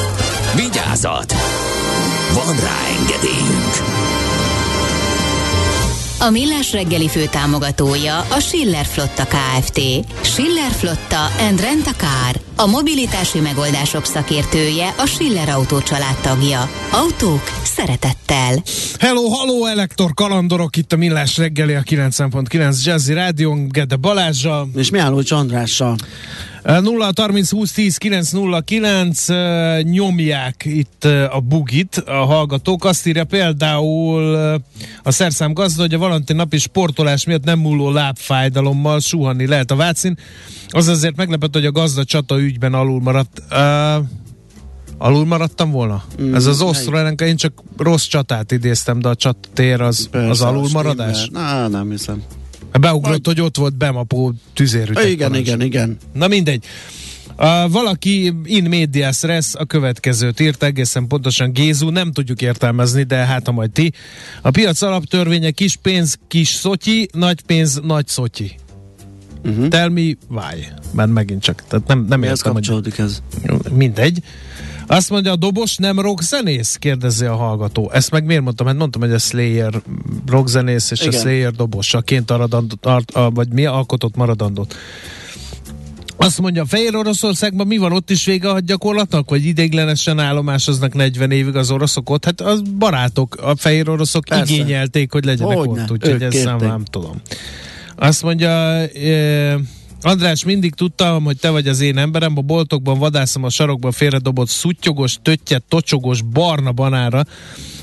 [0.55, 1.33] Vigyázat!
[2.33, 4.01] Van rá engedélyünk!
[6.19, 9.79] A Millás reggeli fő támogatója a Schiller Flotta KFT.
[10.21, 12.41] Schiller Flotta and Rent a Car.
[12.55, 15.77] A mobilitási megoldások szakértője a Schiller Autó
[16.21, 16.69] tagja.
[16.91, 18.63] Autók szeretettel.
[18.99, 24.89] Hello, halló, elektor kalandorok itt a Millás reggeli a 90.9 Jazzy Rádión, Gede Balázsa, És
[24.89, 25.95] Mihálovics Andrással.
[26.63, 32.85] 0 30 20 10 909 uh, nyomják itt a bugit a hallgatók.
[32.85, 34.35] Azt írja például
[35.03, 39.75] a szerszám gazda, hogy a Valentin napi sportolás miatt nem múló lábfájdalommal suhanni lehet a
[39.75, 40.17] Vácin.
[40.67, 43.41] Az azért meglepett, hogy a gazda csata ügyben alul maradt.
[43.51, 44.05] Uh,
[44.97, 46.03] alul maradtam volna?
[46.21, 50.41] Mm, Ez az osztró én csak rossz csatát idéztem, de a csatatér az, Persze, az
[50.41, 51.27] alul maradás.
[51.31, 52.23] Na, nem hiszem.
[52.79, 55.09] Beugrott, hogy ott volt Bemapó tüzérütek.
[55.09, 55.47] Igen, parancs.
[55.47, 55.97] igen, igen.
[56.13, 56.65] Na mindegy.
[57.37, 63.15] Uh, valaki in medias res a következőt írt, egészen pontosan Gézu, nem tudjuk értelmezni, de
[63.15, 63.93] hát ha majd ti.
[64.41, 68.55] A piac alaptörvénye kis pénz, kis szotyi, nagy pénz, nagy szotyi.
[69.43, 69.67] Uh-huh.
[69.67, 70.67] Tell me why.
[70.93, 73.21] Mert megint csak, tehát nem, nem Mihez értem, hogy kapcsolódik ez?
[73.71, 74.23] mindegy.
[74.91, 76.75] Azt mondja, a dobos nem rockzenész?
[76.75, 77.91] Kérdezi a hallgató.
[77.93, 78.67] Ezt meg miért mondtam?
[78.67, 79.81] Hát mondtam, hogy a Slayer
[80.27, 81.13] rockzenész és Igen.
[81.13, 84.75] a Slayer dobosaként aradandot, art, a, vagy mi alkotott maradandót.
[86.17, 91.31] Azt mondja, Fehér Oroszországban mi van ott is vége a gyakorlatnak, vagy ideiglenesen állomásoznak 40
[91.31, 92.25] évig az oroszok ott?
[92.25, 94.53] Hát az barátok, a fehér oroszok Persze.
[94.53, 97.21] igényelték, hogy legyenek Hogyne, ott, úgyhogy ezt nem tudom.
[97.95, 99.59] Azt mondja, e,
[100.03, 104.47] András, mindig tudtam, hogy te vagy az én emberem, a boltokban vadászom a sarokban félredobott
[104.49, 107.23] szuttyogos, töttyet, tocsogos, barna banára,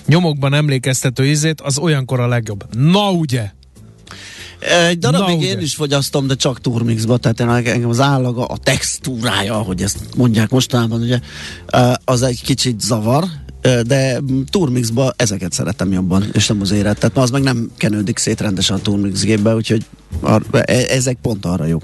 [0.06, 2.74] nyomokban emlékeztető ízét, az olyankor a legjobb.
[2.76, 3.50] Na ugye?
[4.88, 5.62] Egy darabig Na, én ugye.
[5.62, 10.50] is fogyasztom, de csak turmixba, tehát én, engem az állaga, a textúrája, ahogy ezt mondják
[10.50, 11.20] mostanában, ugye,
[11.66, 13.24] ö, az egy kicsit zavar,
[13.60, 16.98] ö, de turmixba ezeket szeretem jobban, és nem az éret.
[16.98, 19.84] Tehát az meg nem kenődik szét rendesen a turmix gépbe, úgyhogy
[20.20, 21.78] ar- e- ezek pont arra jó.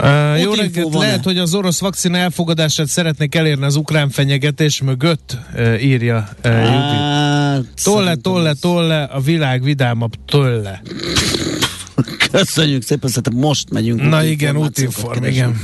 [0.00, 1.06] Uh, jó reggelt, van-e?
[1.06, 6.52] lehet, hogy az orosz vakcina elfogadását szeretnék elérni az ukrán fenyegetés mögött, uh, írja uh.
[6.52, 10.82] Hát, Tolle, tolle, tolle, a világ vidámabb tolle.
[12.30, 14.08] Köszönjük szépen, szerintem most megyünk.
[14.08, 15.60] Na igen, útinform, igen.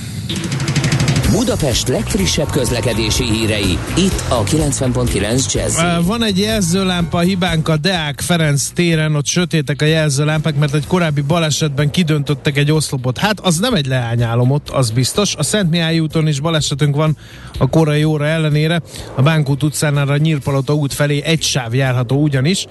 [1.31, 6.07] Budapest legfrissebb közlekedési hírei, itt a 90.9 Jazz.
[6.07, 11.21] Van egy jelzőlámpa hibánk a Deák Ferenc téren, ott sötétek a jelzőlámpák, mert egy korábbi
[11.21, 13.19] balesetben kidöntöttek egy oszlopot.
[13.19, 15.35] Hát az nem egy leányálom ott, az biztos.
[15.35, 17.17] A Szent Mihály úton is balesetünk van
[17.59, 18.83] a korai óra ellenére.
[19.15, 22.67] A Bánkút utcánál a Nyírpalota út felé egy sáv járható ugyanis.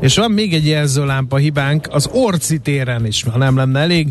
[0.00, 4.08] És van még egy jelzőlámpa hibánk az Orci téren is, ha nem lenne elég.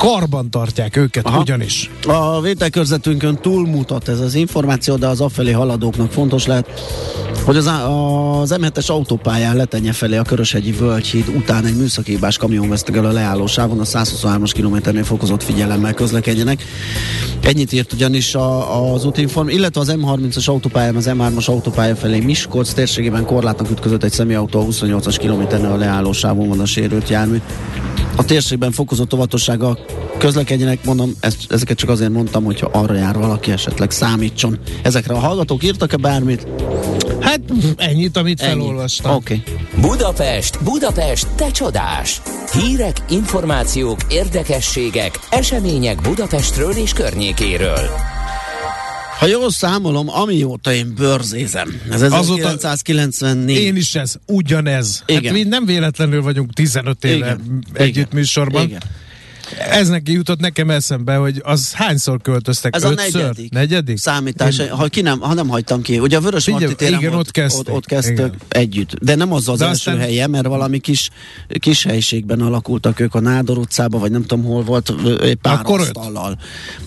[0.00, 1.40] Karban tartják őket Aha.
[1.40, 1.90] ugyanis.
[2.06, 6.66] A vételkörzetünkön túlmutat ez az információ, de az afelé haladóknak fontos lehet,
[7.44, 12.68] hogy az, az M7-es autópályán letenye felé a Köröshegyi Völgyhíd után egy műszaki hibás kamion
[12.68, 16.62] vesztek el a leálló sávon, a 123-as kilométernél fokozott figyelemmel közlekedjenek.
[17.42, 22.72] Ennyit írt ugyanis a, az útinform, illetve az M30-as autópályán az M3-as autópálya felé Miskolc
[22.72, 27.40] térségében korlátnak ütközött egy személyautó a 28-as kilométernél a leálló sávon van a sérült jármű.
[28.20, 29.78] A térségben fokozott óvatossággal
[30.18, 34.58] közlekedjenek, mondom, ezt, ezeket csak azért mondtam, hogyha arra jár valaki, esetleg számítson.
[34.82, 36.46] Ezekre a hallgatók írtak-e bármit?
[37.20, 37.40] Hát
[37.76, 38.60] ennyit, amit Ennyi.
[38.60, 39.14] felolvastam.
[39.14, 39.42] Oké.
[39.46, 39.80] Okay.
[39.80, 42.22] Budapest, Budapest, te csodás!
[42.52, 47.88] Hírek, információk, érdekességek, események Budapestről és környékéről.
[49.20, 53.56] Ha jól számolom, amióta én bőrzézem, ez Azóta- 1994.
[53.56, 55.02] Én is ez, ugyanez.
[55.06, 55.22] Igen.
[55.24, 57.64] Hát mi nem véletlenül vagyunk 15 éve Igen.
[57.72, 58.08] együtt Igen.
[58.12, 58.62] műsorban.
[58.66, 58.80] Igen.
[59.58, 62.74] Ez neki jutott nekem eszembe, hogy az hányszor költöztek?
[62.74, 63.12] Ez a Ötször?
[63.22, 63.96] negyedik, negyedik?
[63.98, 65.98] számítás, Én- ha, ki nem, ha nem hagytam ki.
[65.98, 67.38] Ugye a Vörös Marti téren igen, ott.
[67.48, 68.34] Ott, ott kezdtük Igen.
[68.48, 68.94] együtt.
[69.04, 71.10] De nem az az De első aztán- helye, mert valami kis,
[71.58, 74.92] kis helyiségben alakultak ők a Nádor utcába, vagy nem tudom hol volt,
[75.40, 76.38] pár Akkor asztallal.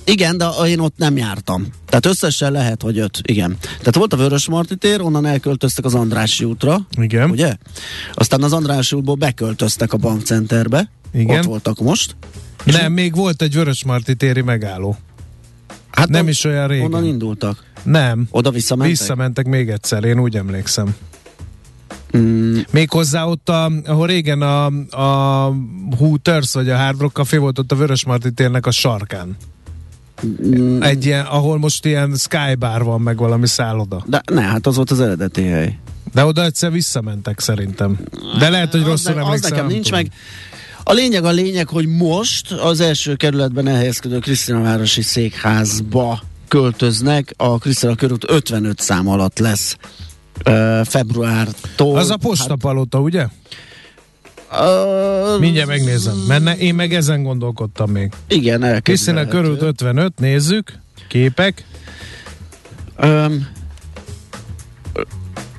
[0.06, 1.67] Igen, de én ott nem jártam.
[1.88, 3.58] Tehát összesen lehet, hogy öt, igen.
[3.78, 7.30] Tehát volt a Vörös Marti tér, onnan elköltöztek az Andrássy útra, Igen.
[7.30, 7.56] ugye?
[8.13, 11.38] Aztán az Andrássy útból beköltöztek a bankcenterbe, Igen.
[11.38, 12.15] ott voltak most.
[12.65, 14.97] Nem, még volt egy Vörösmarty téri megálló.
[15.91, 16.86] Hát Nem on- is olyan régen.
[16.86, 17.63] Onnan indultak.
[17.84, 18.28] Nem.
[18.32, 18.97] Oda visszamentek?
[18.97, 20.95] Visszamentek még egyszer, én úgy emlékszem.
[22.17, 25.54] Mm, Méghozzá ott, a, ahol régen a, a
[25.97, 29.36] Hooters vagy a Hard Rock Café volt ott a Vörösmarty térnek a sarkán.
[30.56, 34.04] mm, Egy ilyen, ahol most ilyen skybar van, meg valami szálloda.
[34.06, 35.78] de ne, hát az volt az eredeti hely.
[36.13, 37.99] De oda egyszer visszamentek szerintem.
[38.39, 39.49] De lehet, hogy az, rosszul az emlékszem.
[39.49, 40.02] nekem nem nincs tudom.
[40.02, 40.12] meg.
[40.84, 47.34] A lényeg a lényeg, hogy most az első kerületben elhelyezkedő Krisztinavárosi székházba költöznek.
[47.38, 49.78] A Krisztina körút 55 szám alatt lesz
[50.43, 51.98] ö, februártól.
[51.98, 53.28] Az a postapalota, ugye?
[54.60, 56.15] Ö, Mindjárt megnézem.
[56.28, 58.12] Mert ne, én meg ezen gondolkodtam még.
[58.28, 58.82] Igen, elképzelhető.
[58.82, 60.80] Krisztina körült 55, nézzük.
[61.08, 61.65] Képek.
[62.98, 63.48] Öm,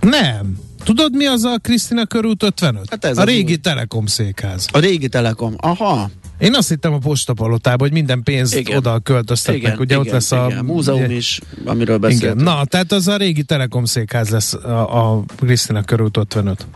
[0.01, 0.64] Nem.
[0.85, 2.87] Tudod, mi az a Krisztina körút 55?
[2.91, 3.57] Hát ez a régi új.
[3.57, 4.67] Telekom székház.
[4.73, 5.55] a régi Telekom.
[5.57, 6.11] Aha.
[6.39, 8.77] Én azt hittem a postapalotában, hogy minden pénzt Igen.
[8.77, 9.63] oda költöztetnek.
[9.63, 10.47] Igen, Ugye igen, ott lesz a...
[10.51, 10.65] igen.
[10.65, 12.01] múzeum is, amiről Igen.
[12.11, 12.43] beszéltünk.
[12.43, 16.67] Na, tehát az a régi Telekom székház lesz a, a Krisztina körút 55.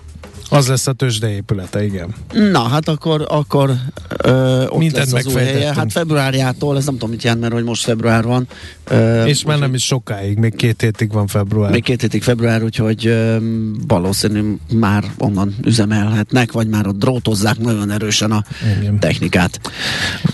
[0.50, 2.14] Az lesz a tőzsdeépülete, igen.
[2.32, 3.70] Na, hát akkor, akkor
[4.16, 5.74] ö, ott Mindent lesz az új helye.
[5.74, 8.46] Hát februárjától, ez nem tudom mit jelent, mert hogy most február van.
[8.84, 11.70] Ö, És már nem is sokáig, még két hétig van február.
[11.70, 13.37] Még két hétig február, úgyhogy ö,
[13.87, 18.44] valószínű már onnan üzemelhetnek, vagy már ott drótozzák nagyon erősen a
[18.80, 18.98] Igen.
[18.98, 19.61] technikát.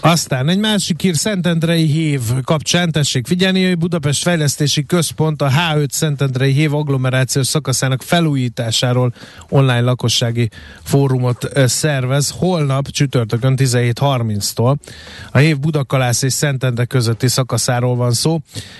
[0.00, 5.88] Aztán egy másik hír Szentendrei hév kapcsán, tessék figyelni, hogy Budapest Fejlesztési Központ a H5
[5.90, 9.14] Szentendrei hév agglomerációs szakaszának felújításáról
[9.48, 10.48] online lakossági
[10.82, 12.30] fórumot szervez.
[12.30, 14.76] Holnap csütörtökön 17.30-tól
[15.30, 18.38] a hév Budakalász és Szentendre közötti szakaszáról van szó.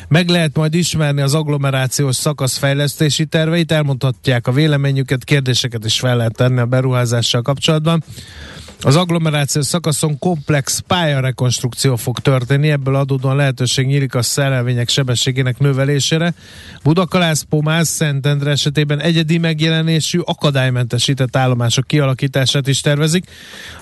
[0.09, 6.17] Meg lehet majd ismerni az agglomerációs szakasz fejlesztési terveit, elmondhatják a véleményüket, kérdéseket is fel
[6.17, 8.05] lehet tenni a beruházással kapcsolatban.
[8.81, 16.35] Az agglomerációs szakaszon komplex pályarekonstrukció fog történni, ebből adódóan lehetőség nyílik a szerelvények sebességének növelésére.
[16.83, 23.25] Budakalász, Pomász, Szentendre esetében egyedi megjelenésű, akadálymentesített állomások kialakítását is tervezik.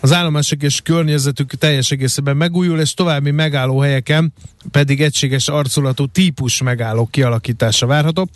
[0.01, 4.33] Az állomások és környezetük teljes egészében megújul, és további megállóhelyeken
[4.71, 8.29] pedig egységes arculatú típus megállók kialakítása várható.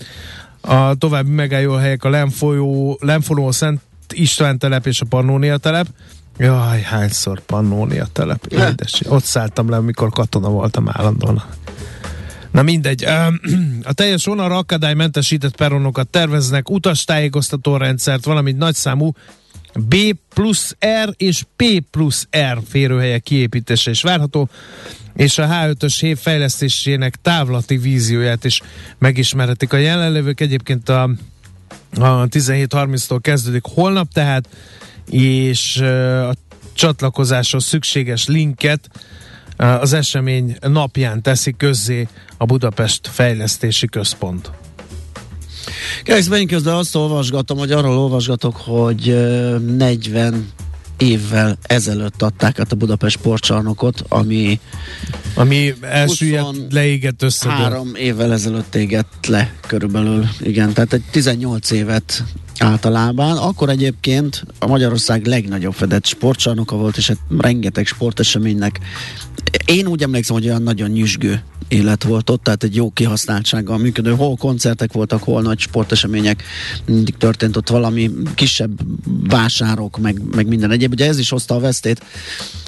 [0.60, 3.80] A további megállóhelyek a Lemfolyó, Lemfoló, Szent
[4.12, 5.86] István telep és a Pannónia telep.
[6.38, 8.46] Jaj, hányszor Pannónia telep.
[8.46, 9.00] Édes.
[9.08, 11.42] Ott szálltam le, amikor katona voltam állandóan.
[12.50, 13.04] Na mindegy.
[13.82, 19.12] A teljes vonalra akadálymentesített peronokat terveznek, utastájékoztató rendszert, valamint nagyszámú
[19.78, 19.96] B
[20.34, 24.48] plusz R és P plusz R férőhelyek kiépítése is várható,
[25.14, 28.60] és a H5-ös hév fejlesztésének távlati vízióját is
[28.98, 30.40] megismerhetik a jelenlévők.
[30.40, 34.48] Egyébként a, a 17.30-tól kezdődik holnap, tehát
[35.10, 36.34] és a
[36.74, 38.90] csatlakozáshoz szükséges linket
[39.56, 44.50] az esemény napján teszi közzé a Budapest Fejlesztési Központ.
[46.02, 49.14] Kezdben közben azt olvasgatom, hogy arról olvasgatok, hogy
[49.76, 50.52] 40
[50.98, 54.60] évvel ezelőtt adták át a Budapest sportcsarnokot, ami
[55.34, 57.48] ami elsüllyedt, leégett össze.
[57.48, 62.24] Három évvel ezelőtt égett le körülbelül, igen, tehát egy 18 évet
[62.58, 63.36] általában.
[63.36, 68.80] Akkor egyébként a Magyarország legnagyobb fedett sportcsarnoka volt, és hát rengeteg sporteseménynek
[69.64, 74.14] én úgy emlékszem, hogy olyan nagyon nyüzsgő élet volt ott, tehát egy jó kihasználtsággal működő,
[74.14, 76.42] hol koncertek voltak, hol nagy sportesemények,
[76.84, 78.70] mindig történt ott valami kisebb
[79.28, 80.92] vásárok, meg, meg minden egyéb.
[80.92, 82.02] Ugye ez is hozta a vesztét,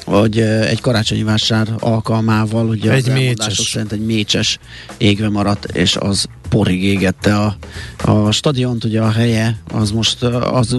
[0.05, 3.59] hogy egy karácsonyi vásár alkalmával, ugye egy az mécses.
[3.59, 4.59] szerint egy mécses
[4.96, 7.57] égve maradt, és az porig égette a,
[8.05, 10.76] a stadiont, ugye a helye, az most az,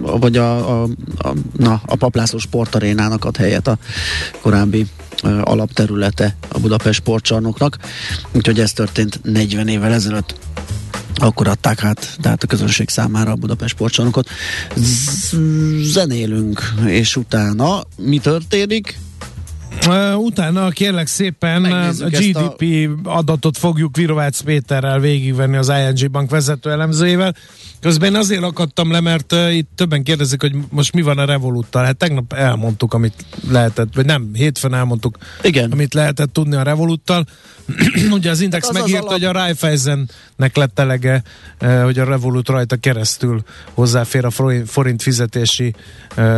[0.00, 0.88] vagy a, a,
[1.18, 3.78] a, na, a Paplászló sportarénának ad helyet a
[4.40, 4.86] korábbi
[5.22, 7.78] alapterülete a Budapest sportcsarnoknak,
[8.32, 10.34] úgyhogy ez történt 40 évvel ezelőtt
[11.14, 14.28] akkor adták át, tehát a közönség számára a Budapest sportcsarnokot.
[15.82, 18.98] Zenélünk, és utána mi történik?
[20.16, 23.16] Utána kérlek szépen Megnézzük a GDP a...
[23.16, 27.34] adatot fogjuk Virovácz Péterrel végigvenni az ING Bank vezető elemzőjével.
[27.80, 31.84] Közben én azért akadtam le, mert itt többen kérdezik, hogy most mi van a Revoluttal.
[31.84, 35.70] Hát tegnap elmondtuk, amit lehetett, vagy nem, hétfőn elmondtuk, Igen.
[35.70, 37.26] amit lehetett tudni a Revoluttal.
[38.10, 39.20] Ugye az Index hát az megírta, az alap...
[39.20, 41.22] hogy a Raiffeisennek lett elege,
[41.82, 43.42] hogy a Revolut rajta keresztül
[43.74, 44.30] hozzáfér a
[44.66, 45.74] forint fizetési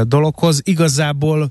[0.03, 0.61] dologhoz.
[0.65, 1.51] Igazából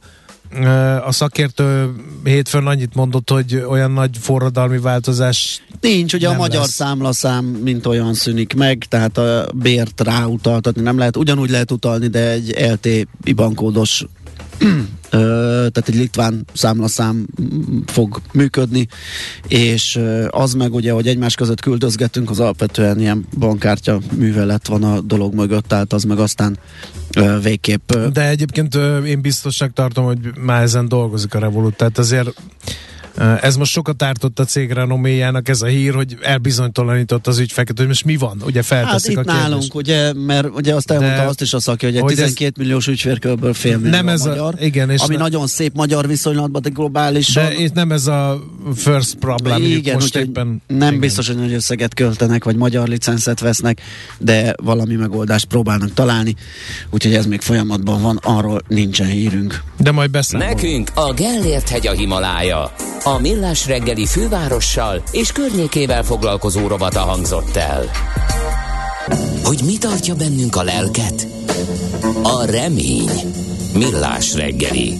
[1.05, 6.71] a szakértő hétfőn annyit mondott, hogy olyan nagy forradalmi változás Nincs, ugye a magyar lesz.
[6.71, 12.29] számlaszám mint olyan szűnik meg, tehát a bért ráutaltatni nem lehet, ugyanúgy lehet utalni, de
[12.29, 14.05] egy LT bankódos
[15.09, 17.25] tehát egy litván számlaszám
[17.85, 18.87] fog működni,
[19.47, 19.99] és
[20.29, 25.33] az meg ugye, hogy egymás között küldözgetünk, az alapvetően ilyen bankkártya művelet van a dolog
[25.33, 26.57] mögött, tehát az meg aztán
[27.41, 27.93] végképp.
[27.93, 28.75] De egyébként
[29.05, 32.33] én biztosnak tartom, hogy már ezen dolgozik a Revolut, tehát azért
[33.41, 37.87] ez most sokat ártott a cég renoméjának ez a hír, hogy elbizonytalanított az ügyfeket, hogy
[37.87, 39.49] most mi van, ugye felteszik hát a kérdést.
[39.49, 42.51] nálunk, ugye, mert ugye azt elmondta De, azt is a szaki, hogy egy 12 ez,
[42.57, 45.75] milliós ügyfélkörből fél millió nem ez a magyar, a, igen, és ami ne, nagyon szép
[45.75, 47.33] magyar viszonylatban, de globális.
[47.33, 48.43] De itt nem ez a
[48.75, 50.61] first problem, igen, most éppen.
[50.67, 50.99] Nem igen.
[50.99, 53.81] biztos, hogy nagy összeget költenek, vagy magyar licenszet vesznek,
[54.17, 56.35] de valami megoldást próbálnak találni,
[56.89, 59.63] úgyhogy ez még folyamatban van, arról nincsen hírünk.
[59.85, 60.61] De majd beszámolunk.
[60.61, 62.71] Nekünk a Gellért hegy a Himalája.
[63.03, 67.85] A Millás reggeli fővárossal és környékével foglalkozó rovata hangzott el.
[69.43, 71.27] Hogy mi tartja bennünk a lelket?
[72.23, 73.09] A remény.
[73.73, 74.99] Millás reggeli.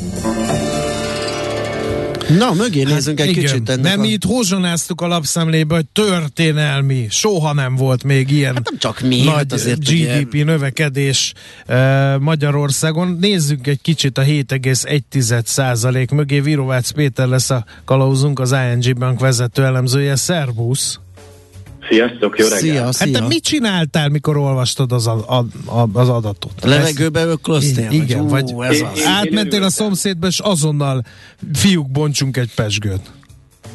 [2.29, 3.69] Na, mögé hát nézzünk egy igen, kicsit.
[3.69, 4.05] Ennek nem a...
[4.05, 9.23] itt hozsonáztuk a lapszemlébe, hogy történelmi, soha nem volt még ilyen hát nem csak mi,
[9.23, 10.43] nagy hát azért GDP ugye...
[10.43, 11.33] növekedés
[11.67, 13.17] uh, Magyarországon.
[13.19, 16.39] Nézzük egy kicsit a 7,1 százalék mögé.
[16.39, 20.15] Virovácz Péter lesz a kalauzunk, az ING Bank vezető elemzője.
[20.15, 20.99] Szervusz!
[21.89, 22.61] Sziasztok, jó reggelt!
[22.61, 23.13] Szia, szia.
[23.13, 25.45] Hát te mit csináltál, mikor olvastad az, a, a,
[25.79, 26.51] a, az adatot?
[26.61, 27.91] A levegőbe öklöztél?
[27.91, 29.05] Igen, vagy, vagy ez az.
[29.05, 31.03] átmentél a szomszédba, és azonnal
[31.53, 33.11] fiúk bontsunk egy pesgőt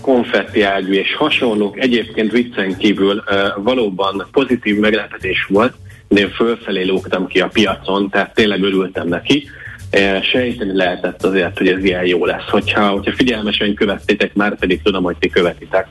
[0.01, 1.79] konfetti ágyú és hasonlók.
[1.79, 5.75] Egyébként viccen kívül uh, valóban pozitív meglepetés volt,
[6.09, 9.49] de én fölfelé lógtam ki a piacon, tehát tényleg örültem neki.
[9.97, 12.49] Uh, sejteni lehetett azért, hogy ez ilyen jó lesz.
[12.51, 15.89] Hogyha, hogyha figyelmesen követtétek, már pedig tudom, hogy ti követitek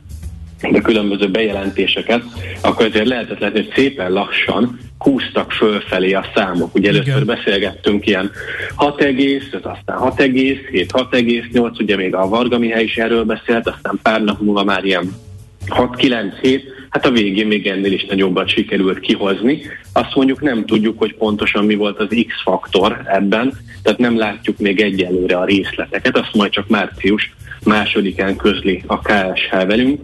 [0.61, 2.23] a különböző bejelentéseket,
[2.61, 6.75] akkor azért lehetett látni, hogy szépen lassan kúztak fölfelé a számok.
[6.75, 7.25] Ugye először Igen.
[7.25, 8.31] beszélgettünk ilyen
[8.77, 14.41] 6,5, aztán 6,7, 6,8, ugye még a Varga Mihály is erről beszélt, aztán pár nap
[14.41, 15.15] múlva már ilyen
[15.67, 19.61] 6-9-7, hát a végén még ennél is nagyobbat sikerült kihozni.
[19.93, 23.53] Azt mondjuk nem tudjuk, hogy pontosan mi volt az X-faktor ebben,
[23.83, 27.33] tehát nem látjuk még egyelőre a részleteket, azt majd csak március
[27.63, 30.01] másodikán közli a KSH velünk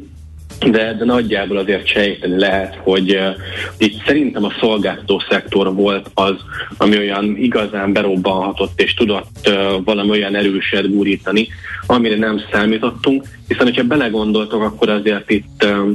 [0.60, 3.36] de, de nagyjából azért sejteni lehet, hogy uh,
[3.78, 6.36] itt szerintem a szolgáltató szektor volt az,
[6.78, 11.48] ami olyan igazán berobbanhatott és tudott uh, valami olyan erőset gurítani,
[11.86, 15.90] amire nem számítottunk, hiszen hogyha belegondoltok, akkor azért itt uh,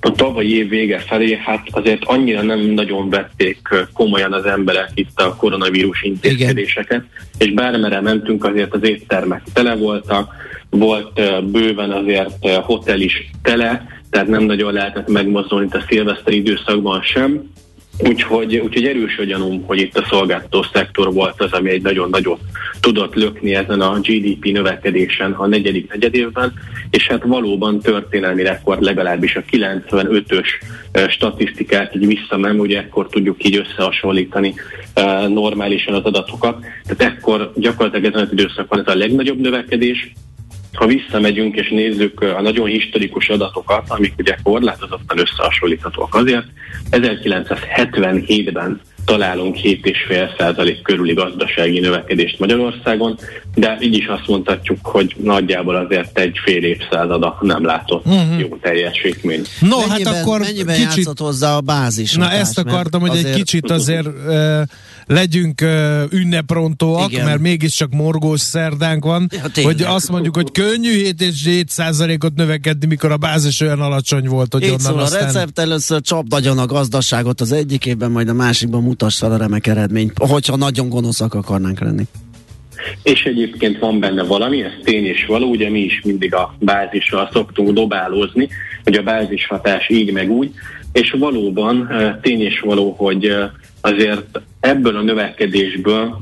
[0.00, 5.20] a tavalyi év vége felé, hát azért annyira nem nagyon vették komolyan az emberek itt
[5.20, 7.08] a koronavírus intézkedéseket, Igen.
[7.38, 10.34] és bármere mentünk, azért az éttermek tele voltak,
[10.70, 17.02] volt bőven azért hotel is tele, tehát nem nagyon lehetett megmozdulni itt a szilveszter időszakban
[17.02, 17.50] sem.
[17.98, 22.10] Úgyhogy, úgyhogy erős a gyanúm, hogy itt a szolgáltató szektor volt az, ami egy nagyon
[22.10, 22.40] nagyot
[22.80, 26.52] tudott lökni ezen a GDP növekedésen a negyedik negyedévben,
[26.90, 30.46] és hát valóban történelmi rekord legalábbis a 95-ös
[31.08, 34.54] statisztikát így visszamem, ugye ekkor tudjuk így összehasonlítani
[35.28, 36.64] normálisan az adatokat.
[36.86, 40.12] Tehát ekkor gyakorlatilag ezen az időszakban ez a legnagyobb növekedés,
[40.72, 46.46] ha visszamegyünk és nézzük a nagyon historikus adatokat, amik ugye korlátozottan összehasonlíthatóak azért,
[46.90, 53.18] 1977-ben találunk 7,5% körüli gazdasági növekedést Magyarországon,
[53.54, 58.40] de így is azt mondhatjuk, hogy nagyjából azért egy fél évszázada nem látott uh-huh.
[58.40, 59.42] jó teljesítmény.
[59.60, 60.96] No, hát mennyiben, hát akkor mennyiben kicsit...
[60.96, 62.14] játszott hozzá a bázis?
[62.14, 63.26] Na ezt akartam, hogy azért...
[63.26, 64.62] egy kicsit azért uh,
[65.08, 67.24] legyünk uh, ünneprontóak, Igen.
[67.24, 72.34] mert mégiscsak morgós szerdánk van, ja, hogy azt mondjuk, hogy könnyű 7 és 7 százalékot
[72.34, 75.22] növekedni, mikor a bázis olyan alacsony volt, hogy Így onnan szól, aztán...
[75.22, 79.36] a recept először csapdagyon a gazdaságot az egyik évben, majd a másikban mutass fel a
[79.36, 82.06] remek eredményt, hogyha nagyon gonoszak akarnánk lenni.
[83.02, 87.30] És egyébként van benne valami, ez tény és való, ugye mi is mindig a bázissal
[87.32, 88.48] szoktunk dobálózni,
[88.84, 90.54] hogy a bázis hatás így meg úgy,
[91.00, 91.90] és valóban
[92.22, 93.34] tény és való, hogy
[93.80, 96.20] azért ebből a növekedésből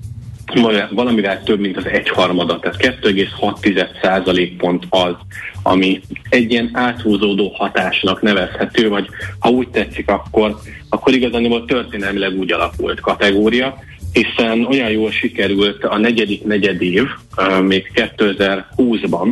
[0.91, 5.15] valamivel több, mint az egyharmada, tehát 2,6 százalék pont az,
[5.63, 9.07] ami egy ilyen áthúzódó hatásnak nevezhető, vagy
[9.39, 10.57] ha úgy tetszik, akkor,
[10.89, 13.79] akkor igazából történelmileg úgy alakult kategória,
[14.13, 17.05] hiszen olyan jól sikerült a negyedik negyedév,
[17.63, 19.29] még 2020-ban,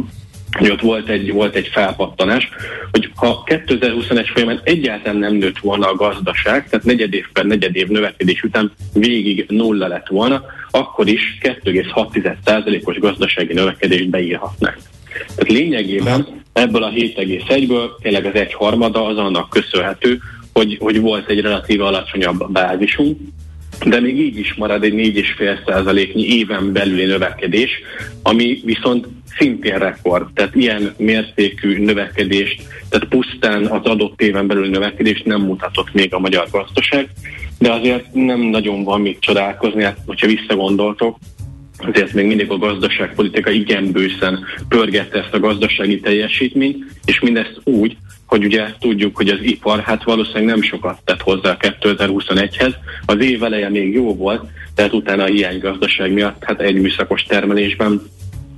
[0.59, 2.49] hogy ott volt egy, volt egy felpattanás,
[2.91, 8.43] hogy ha 2021 folyamán egyáltalán nem nőtt volna a gazdaság, tehát negyedév per negyedév növekedés
[8.43, 14.79] után végig nulla lett volna, akkor is 2,6%-os gazdasági növekedést beírhatnánk.
[15.35, 20.21] Tehát lényegében ebből a 7,1-ből tényleg az egy harmada az annak köszönhető,
[20.53, 23.19] hogy, hogy volt egy relatív alacsonyabb bázisunk,
[23.87, 27.71] de még így is marad egy 4,5 százaléknyi éven belüli növekedés,
[28.23, 29.07] ami viszont
[29.39, 30.27] szintén rekord.
[30.35, 36.19] Tehát ilyen mértékű növekedést, tehát pusztán az adott éven belül növekedést nem mutatott még a
[36.19, 37.09] magyar gazdaság,
[37.59, 41.19] de azért nem nagyon van mit csodálkozni, hát, hogyha visszagondoltok,
[41.79, 47.97] azért még mindig a gazdaságpolitika igen bőszen pörgette ezt a gazdasági teljesítményt, és mindezt úgy,
[48.35, 52.75] hogy ugye tudjuk, hogy az ipar hát valószínűleg nem sokat tett hozzá 2021-hez.
[53.07, 54.43] Az év eleje még jó volt,
[54.75, 58.03] tehát utána a hiánygazdaság miatt hát egy műszakos termelésben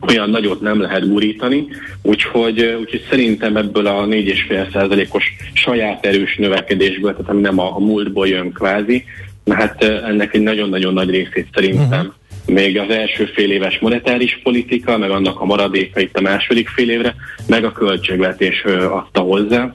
[0.09, 1.67] olyan nagyot nem lehet gurítani,
[2.03, 8.29] úgyhogy, úgyhogy szerintem ebből a 4,5%-os saját erős növekedésből, tehát ami nem a, a múltból
[8.29, 9.05] jön kvázi,
[9.51, 12.15] hát ennek egy nagyon-nagyon nagy részét szerintem uh-huh
[12.47, 16.91] még az első fél éves monetáris politika, meg annak a maradéka itt a második fél
[16.91, 17.15] évre,
[17.47, 19.75] meg a költségvetés adta hozzá.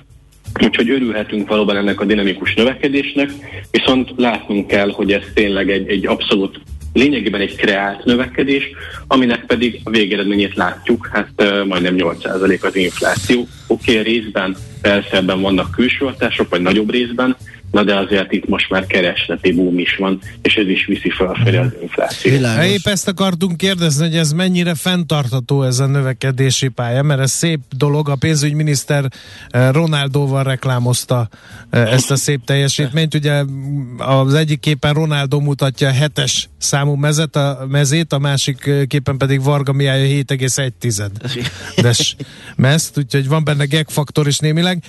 [0.63, 3.30] Úgyhogy örülhetünk valóban ennek a dinamikus növekedésnek,
[3.72, 6.59] viszont látnunk kell, hogy ez tényleg egy, egy abszolút
[6.93, 8.72] lényegében egy kreált növekedés,
[9.07, 13.47] aminek pedig a végeredményét látjuk, hát uh, majdnem 8% az infláció.
[13.67, 17.36] Oké, okay, részben persze ebben vannak külső hatások, vagy nagyobb részben,
[17.72, 21.57] Na de azért itt most már keresleti boom is van, és ez is viszi felfelé
[21.57, 22.63] az inflációt.
[22.63, 27.59] Épp ezt akartunk kérdezni, hogy ez mennyire fenntartható ez a növekedési pálya, mert ez szép
[27.78, 28.09] dolog.
[28.09, 29.05] A pénzügyminiszter
[29.49, 31.30] eh, Ronaldóval reklámozta
[31.69, 33.13] eh, ezt a szép teljesítményt.
[33.13, 33.43] Ugye
[33.97, 39.17] az egyik képen Ronaldo mutatja a hetes számú mezet, a mezét, a másik eh, képen
[39.17, 41.09] pedig Varga Miája 7,1
[41.82, 42.15] des
[42.55, 44.84] mezt, úgyhogy van benne gag faktor is némileg.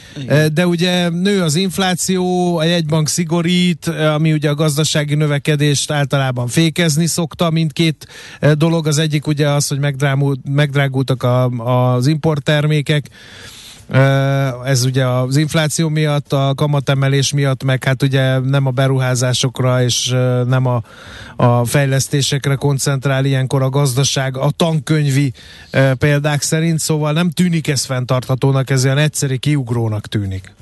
[0.53, 7.07] De ugye nő az infláció, a jegybank szigorít, ami ugye a gazdasági növekedést általában fékezni
[7.07, 8.07] szokta, mindkét
[8.41, 8.87] eh, dolog.
[8.87, 9.79] Az egyik ugye az, hogy
[10.45, 13.07] megdrágultak a, az importtermékek,
[13.89, 19.83] eh, ez ugye az infláció miatt, a kamatemelés miatt, meg hát ugye nem a beruházásokra
[19.83, 20.83] és eh, nem a,
[21.37, 25.33] a fejlesztésekre koncentrál ilyenkor a gazdaság a tankönyvi
[25.99, 30.55] példák szerint, szóval nem tűnik ez fenntarthatónak, ez ilyen egyszerű kiugrónak tűnik.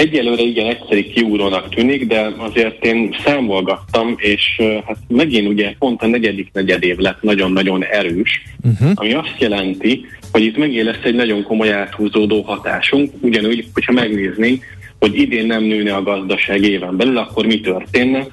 [0.00, 6.06] Egyelőre igen egyszerű kiúrónak tűnik, de azért én számolgattam, és hát megint ugye pont a
[6.06, 8.90] negyedik negyedév lett nagyon-nagyon erős, uh-huh.
[8.94, 14.64] ami azt jelenti, hogy itt megint lesz egy nagyon komoly áthúzódó hatásunk, ugyanúgy, hogyha megnéznénk,
[14.98, 18.26] hogy idén nem nőne a gazdaság éven belül, akkor mi történne?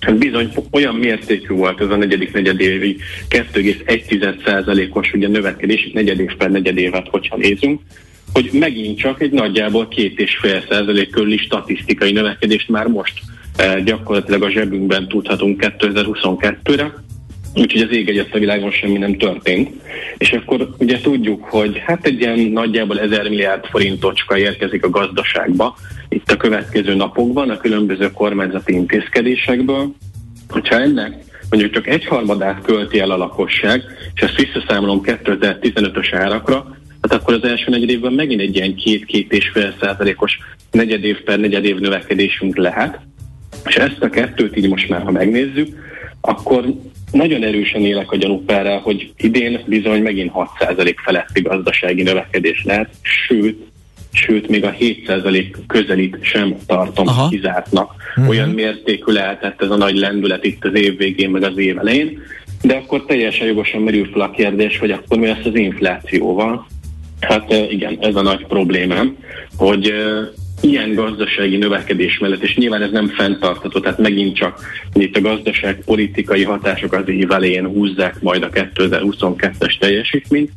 [0.00, 2.96] Hát bizony olyan mértékű volt ez a negyedik negyedévi
[3.28, 7.80] 2,1%-os ugye növekedés, negyedév per negyedévet, hogyha nézünk,
[8.32, 13.20] hogy megint csak egy nagyjából két és fél százalék körüli statisztikai növekedést már most
[13.56, 16.92] eh, gyakorlatilag a zsebünkben tudhatunk 2022-re,
[17.54, 19.70] úgyhogy az ég egyet a világon semmi nem történt.
[20.18, 25.76] És akkor ugye tudjuk, hogy hát egy ilyen nagyjából 1000 milliárd forintocska érkezik a gazdaságba
[26.08, 29.94] itt a következő napokban a különböző kormányzati intézkedésekből.
[30.48, 31.14] Hogyha ennek
[31.50, 33.82] mondjuk csak egyharmadát költi el a lakosság,
[34.14, 39.32] és ezt visszaszámolom 2015-ös árakra, hát akkor az első negyed évben megint egy ilyen két-két
[39.32, 40.38] és fél százalékos
[40.70, 42.98] negyedév per negyedév növekedésünk lehet.
[43.64, 45.76] És ezt a kettőt így most már, ha megnézzük,
[46.20, 46.64] akkor
[47.12, 53.58] nagyon erősen élek a gyanúperrel, hogy idén bizony megint 6% feletti gazdasági növekedés lehet, sőt,
[54.12, 57.28] sőt, még a 7% közelít sem tartom Aha.
[57.28, 57.92] kizártnak.
[58.16, 58.28] Uh-huh.
[58.28, 62.18] Olyan mértékű lehetett ez a nagy lendület itt az év végén, meg az év elején,
[62.62, 66.66] de akkor teljesen jogosan merül fel a kérdés, hogy akkor mi lesz az inflációval.
[67.20, 69.16] Hát igen, ez a nagy problémám,
[69.56, 69.94] hogy
[70.60, 74.60] ilyen gazdasági növekedés mellett, és nyilván ez nem fenntartható, tehát megint csak
[74.94, 80.50] itt a gazdaság politikai hatások az év elején húzzák majd a 2022-es teljesítményt,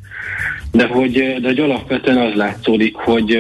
[0.72, 1.12] de hogy,
[1.42, 3.38] de hogy alapvetően az látszódik, hogy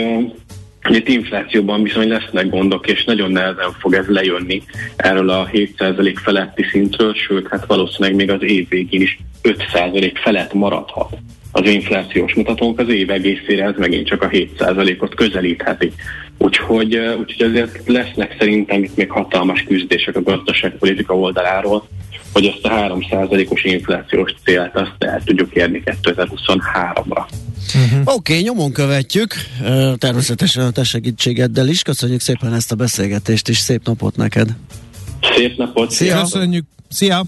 [0.82, 4.64] hogy itt inflációban bizony lesznek gondok, és nagyon nehezen fog ez lejönni
[4.96, 10.54] erről a 7% feletti szintről, sőt, hát valószínűleg még az év végén is 5% felett
[10.54, 11.18] maradhat
[11.56, 15.92] az inflációs mutatónk az év egészére ez megint csak a 7%-ot közelítheti.
[16.38, 21.88] Úgyhogy, úgyhogy azért lesznek szerintem itt még hatalmas küzdések a gazdaságpolitika oldaláról,
[22.34, 27.26] hogy ezt a 3%-os inflációs célt azt el tudjuk érni 2023-ra.
[27.76, 28.00] Uh-huh.
[28.00, 29.34] Oké, okay, nyomon követjük,
[29.98, 31.82] természetesen a te segítségeddel is.
[31.82, 34.50] Köszönjük szépen ezt a beszélgetést, és szép napot neked!
[35.36, 35.92] Szép napot!
[35.92, 36.20] Szia!
[36.20, 36.66] Köszönjük!
[36.90, 37.24] Szia!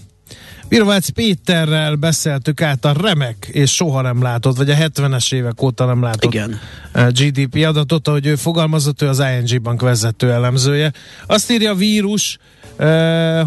[0.68, 5.84] Virvács Péterrel beszéltük át a remek és soha nem látott, vagy a 70-es évek óta
[5.84, 6.58] nem látott Igen.
[6.92, 10.92] GDP adatot, ahogy ő fogalmazott, ő az ING Bank vezető elemzője.
[11.26, 12.38] Azt írja a vírus,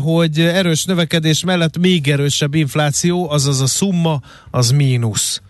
[0.03, 5.41] hogy erős növekedés mellett még erősebb infláció, azaz a szumma az mínusz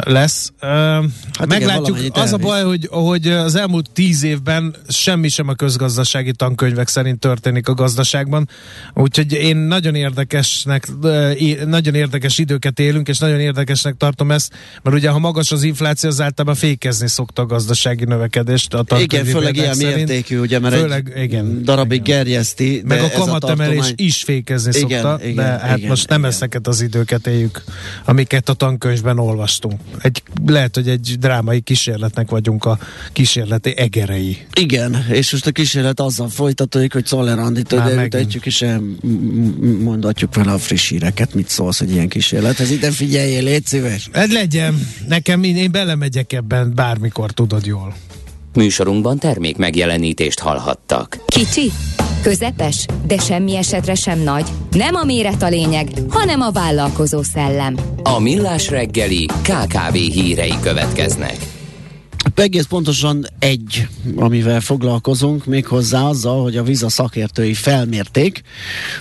[0.00, 0.52] lesz.
[0.60, 5.54] Hát Meglátjuk, igen, az a baj, hogy, hogy az elmúlt tíz évben semmi sem a
[5.54, 8.48] közgazdasági tankönyvek szerint történik a gazdaságban,
[8.94, 10.88] úgyhogy én nagyon érdekesnek,
[11.66, 14.52] nagyon érdekes időket élünk, és nagyon érdekesnek tartom ezt,
[14.82, 18.74] mert ugye ha magas az infláció, az általában fékezni szokta a gazdasági növekedést.
[18.74, 19.96] A igen, főleg ilyen szerint.
[19.96, 22.16] mértékű, ugye, mert főleg, egy igen, darabig igen.
[22.16, 22.82] gerjeszti.
[22.86, 23.94] Meg a kamatemelés tartomány...
[23.96, 26.30] is fékezni igen, szokta, igen, de hát igen, most nem igen.
[26.30, 27.62] ezeket az időket éljük,
[28.04, 29.80] amiket a tankönyvben olvas olvastunk.
[30.02, 32.78] Egy, lehet, hogy egy drámai kísérletnek vagyunk a
[33.12, 34.46] kísérleti egerei.
[34.60, 37.72] Igen, és most a kísérlet azzal folytatódik, hogy Szoller Andit
[38.14, 38.64] ejtjük, és
[39.80, 41.34] mondatjuk vele a friss híreket.
[41.34, 42.70] Mit szólsz, hogy ilyen kísérlethez?
[42.70, 44.08] Ide figyeljél, légy szíves.
[44.12, 44.88] Ez legyen.
[45.08, 47.94] Nekem én, én belemegyek ebben bármikor, tudod jól.
[48.56, 51.18] Műsorunkban termék megjelenítést hallhattak.
[51.26, 51.70] Kicsi,
[52.22, 54.48] közepes, de semmi esetre sem nagy.
[54.70, 57.76] Nem a méret a lényeg, hanem a vállalkozó szellem.
[58.02, 61.55] A Millás reggeli KKV hírei következnek.
[62.34, 68.42] Egész pontosan egy, amivel foglalkozunk, méghozzá azzal, hogy a víza szakértői felmérték,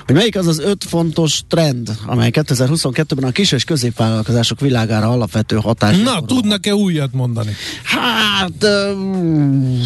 [0.05, 5.55] hogy melyik az az öt fontos trend, amely 2022-ben a kis és középvállalkozások világára alapvető
[5.55, 5.97] hatás.
[5.97, 7.55] Na, tudnak-e újat mondani?
[7.83, 8.69] Hát, uh,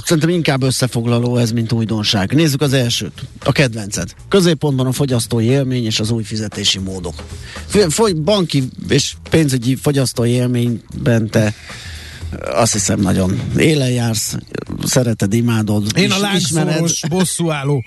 [0.06, 2.34] szerintem inkább összefoglaló ez, mint újdonság.
[2.34, 4.14] Nézzük az elsőt, a kedvenced.
[4.30, 7.24] Középpontban a fogyasztói élmény és az új fizetési módok.
[7.90, 11.54] Foly- banki és pénzügyi fogyasztói élményben te
[12.52, 14.36] azt hiszem nagyon élen jársz,
[14.84, 15.98] szereted, imádod.
[15.98, 17.84] Én a lángszoros bosszúálló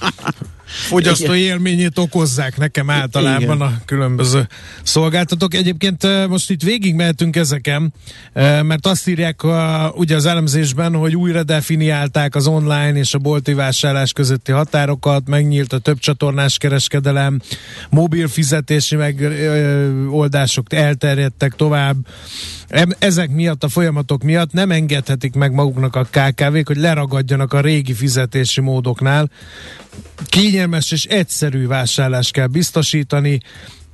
[0.64, 3.60] fogyasztói élményét okozzák nekem általában Igen.
[3.60, 4.48] a különböző
[4.82, 5.54] szolgáltatók.
[5.54, 7.92] Egyébként most itt végig mehetünk ezeken,
[8.62, 13.52] mert azt írják a, ugye az elemzésben, hogy újra definiálták az online és a bolti
[13.52, 17.40] vásárlás közötti határokat, megnyílt a több csatornás kereskedelem,
[17.90, 21.96] mobil fizetési megoldások elterjedtek tovább.
[22.98, 27.94] Ezek miatt, a folyamatok miatt nem engedhetik meg maguknak a KKV-k, hogy leragadjanak a régi
[27.94, 29.30] fizetési módoknál,
[30.26, 33.40] kényelmes és egyszerű vásárlás kell biztosítani,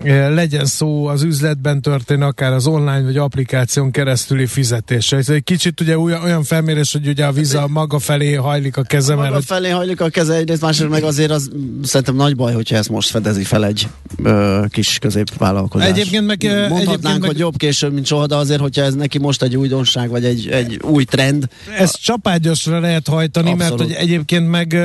[0.04, 5.16] legyen szó az üzletben történő, akár az online vagy applikáción keresztüli fizetése.
[5.16, 9.14] Ez egy kicsit ugye olyan, felmérés, hogy ugye a víza maga felé hajlik a keze.
[9.14, 11.50] Maga mert, felé hajlik a keze, egyrészt másrészt meg azért az
[11.82, 13.88] szerintem nagy baj, hogyha ezt most fedezi fel egy
[14.22, 15.88] ö, kis középvállalkozás.
[15.88, 18.94] Egyébként meg, ö, Mondhatnánk, egyébként meg- hogy jobb később, mint soha, de azért, hogyha ez
[18.94, 21.48] neki most egy újdonság, vagy egy, egy új trend,
[21.78, 23.78] Ezt csapágyasra lehet hajtani, Abszolút.
[23.78, 24.80] mert hogy egyébként meg ö,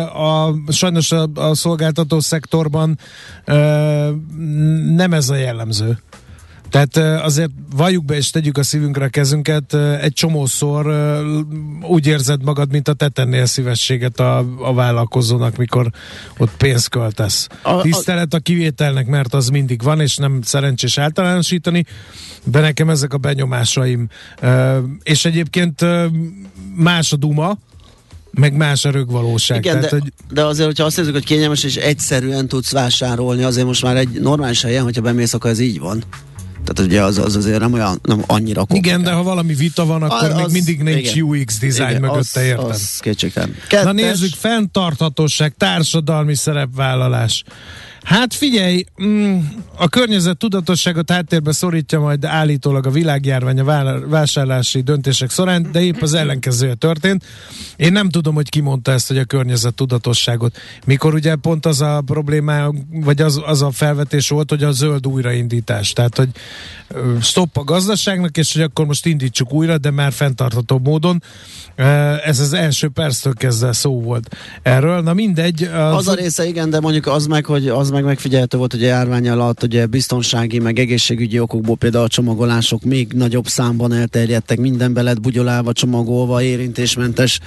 [0.00, 2.98] a, sajnos a, a szolgáltató szektorban
[3.44, 4.08] ö,
[4.94, 5.98] nem ez a jellemző.
[6.70, 10.94] Tehát azért valljuk be és tegyük a szívünkre a kezünket, egy csomószor
[11.88, 15.90] úgy érzed magad, mint a te tennél szívességet a, a vállalkozónak, mikor
[16.38, 17.46] ott pénzt költesz.
[17.62, 21.84] A- a- Tisztelet a kivételnek, mert az mindig van, és nem szerencsés általánosítani,
[22.44, 24.08] de nekem ezek a benyomásaim.
[25.02, 25.84] És egyébként
[26.74, 27.58] más a duma,
[28.30, 29.58] meg más a rögvalóság.
[29.64, 33.42] Igen, Tehát, de, hogy de azért, hogyha azt nézzük, hogy kényelmes és egyszerűen tudsz vásárolni,
[33.42, 36.02] azért most már egy normális helyen, hogyha bemész, akkor ez így van.
[36.64, 40.02] Tehát ugye az, az azért nem olyan, nem annyira igen, de ha valami vita van,
[40.02, 41.24] akkor A- még az- mindig nincs igen.
[41.24, 42.70] UX design Igen, mögötte, az?
[42.70, 43.54] Az kétségtelen.
[43.70, 47.44] Na nézzük, fenntarthatóság, társadalmi szerepvállalás.
[48.02, 49.38] Hát figyelj, mm,
[49.76, 55.82] a környezet tudatosságot háttérbe szorítja majd állítólag a világjárvány a vá- vásárlási döntések során, de
[55.82, 57.24] épp az ellenkezője történt.
[57.76, 60.56] Én nem tudom, hogy ki mondta ezt, hogy a környezet tudatosságot.
[60.86, 65.06] Mikor ugye pont az a probléma, vagy az, az a felvetés volt, hogy a zöld
[65.06, 65.92] újraindítás.
[65.92, 66.28] Tehát, hogy
[66.88, 71.22] ö, stopp a gazdaságnak, és hogy akkor most indítsuk újra, de már fenntartható módon.
[72.24, 75.00] Ez az első perctől kezdve szó volt erről.
[75.00, 75.62] Na mindegy.
[75.62, 78.86] Az a része igen, de mondjuk az meg, hogy az meg megfigyelhető volt, hogy a
[78.86, 85.02] járvány alatt ugye biztonsági, meg egészségügyi okokból például a csomagolások még nagyobb számban elterjedtek, mindenbe
[85.02, 87.40] lett bugyolálva, csomagolva, érintésmentes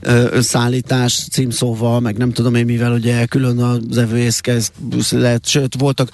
[0.00, 4.72] ö, összeállítás címszóval, meg nem tudom én mivel, ugye külön az evőészkez
[5.10, 6.10] lett, sőt voltak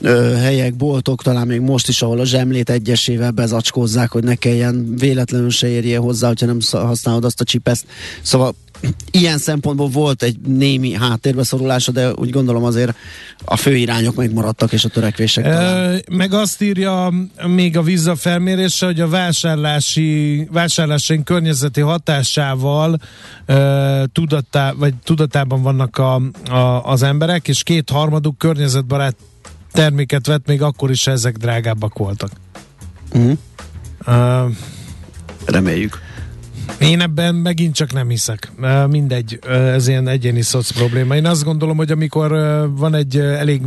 [0.00, 4.94] ö, helyek, boltok, talán még most is, ahol a zsemlét egyesével bezacskózzák, hogy ne kelljen
[4.96, 7.86] véletlenül se érje hozzá, hogyha nem sz- használod azt a csipeszt.
[8.22, 8.54] Szóval
[9.10, 12.96] ilyen szempontból volt egy némi háttérbe szorulása, de úgy gondolom azért
[13.44, 16.02] a fő irányok megmaradtak, és a törekvések talán.
[16.10, 17.12] Meg azt írja
[17.46, 22.98] még a víza felmérése, hogy a vásárlási, vásárlásaink környezeti hatásával
[23.46, 26.14] ö, tudatá, vagy tudatában vannak a,
[26.50, 29.16] a, az emberek, és két harmaduk környezetbarát
[29.72, 32.30] terméket vett, még akkor is, ezek drágábbak voltak.
[33.12, 33.38] Uh-huh.
[34.06, 34.46] Ö,
[35.44, 36.06] Reméljük.
[36.78, 38.52] Én ebben megint csak nem hiszek.
[38.88, 41.16] Mindegy, ez ilyen egyéni szoc probléma.
[41.16, 42.30] Én azt gondolom, hogy amikor
[42.76, 43.62] van egy elég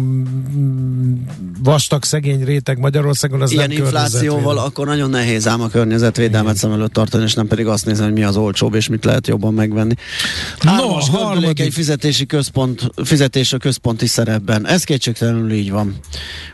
[1.63, 6.71] vastag, szegény réteg Magyarországon, az Ilyen nem inflációval akkor nagyon nehéz ám a környezetvédelmet szem
[6.71, 9.53] előtt tartani, és nem pedig azt nézni, hogy mi az olcsóbb, és mit lehet jobban
[9.53, 9.93] megvenni.
[10.61, 11.71] No, harmadik.
[11.71, 14.67] fizetési központ, fizetés a központi szerepben.
[14.67, 15.95] Ez kétségtelenül így van,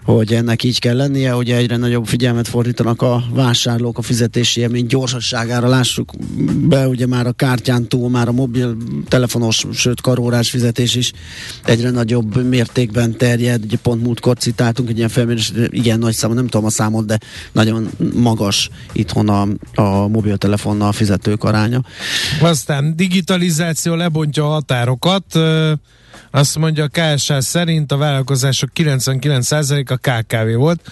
[0.03, 4.85] hogy ennek így kell lennie, hogy egyre nagyobb figyelmet fordítanak a vásárlók a fizetési élmény
[4.85, 5.67] gyorsasságára.
[5.67, 6.11] Lássuk
[6.67, 8.77] be, ugye már a kártyán túl, már a mobil
[9.07, 11.11] telefonos, sőt karórás fizetés is
[11.65, 13.63] egyre nagyobb mértékben terjed.
[13.63, 17.19] Ugye pont múltkor citáltunk egy ilyen felmérés, igen nagy számú, nem tudom a számot, de
[17.51, 19.47] nagyon magas itthon a,
[19.81, 21.81] a mobiltelefonnal fizetők aránya.
[22.41, 25.39] Aztán digitalizáció lebontja a határokat.
[26.31, 30.91] Azt mondja a KSH szerint a vállalkozások 99%-a KKV volt.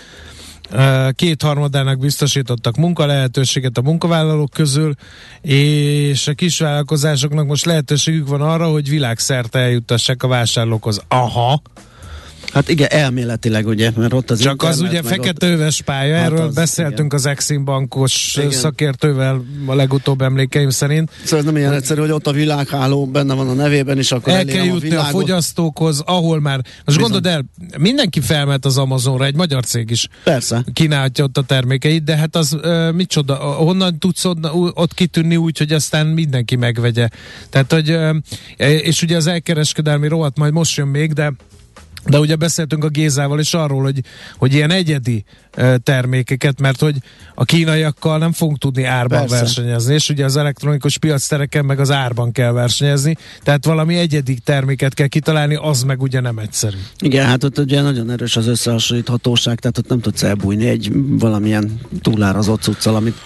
[1.11, 4.93] Kétharmadának biztosítottak munkalehetőséget a munkavállalók közül,
[5.41, 11.01] és a kisvállalkozásoknak most lehetőségük van arra, hogy világszerte eljuttassák a vásárlókhoz.
[11.07, 11.61] Aha,
[12.55, 16.15] Hát igen, elméletileg ugye, mert ott az csak az ugye meg ott- fekete öves pálya,
[16.15, 18.51] Hát erről az, beszéltünk az Exim bankos Igen.
[18.51, 21.11] szakértővel a legutóbb emlékeim szerint.
[21.23, 24.33] Szóval ez nem ilyen egyszerű, hogy ott a világháló benne van a nevében, és akkor
[24.33, 25.11] el kell jutni a, világot.
[25.11, 27.01] fogyasztókhoz, ahol már, most Bizony.
[27.01, 27.45] gondold el,
[27.77, 30.63] mindenki felment az Amazonra, egy magyar cég is Persze.
[30.73, 35.57] kínálhatja ott a termékeit, de hát az ö, micsoda, honnan tudsz ott, ott kitűnni úgy,
[35.57, 37.07] hogy aztán mindenki megvegye.
[37.49, 37.97] Tehát, hogy,
[38.57, 41.33] és ugye az elkereskedelmi rovat majd most jön még, de
[42.07, 44.01] de ugye beszéltünk a Gézával is arról, hogy,
[44.37, 45.23] hogy ilyen egyedi
[45.83, 46.95] termékeket, mert hogy
[47.35, 49.35] a kínaiakkal nem fogunk tudni árban Persze.
[49.35, 54.93] versenyezni, és ugye az elektronikus piactereken meg az árban kell versenyezni, tehát valami egyedi terméket
[54.93, 56.77] kell kitalálni, az meg ugye nem egyszerű.
[56.99, 61.79] Igen, hát ott ugye nagyon erős az összehasonlíthatóság, tehát ott nem tudsz elbújni egy valamilyen
[62.01, 63.17] túlárazott cuccal, amit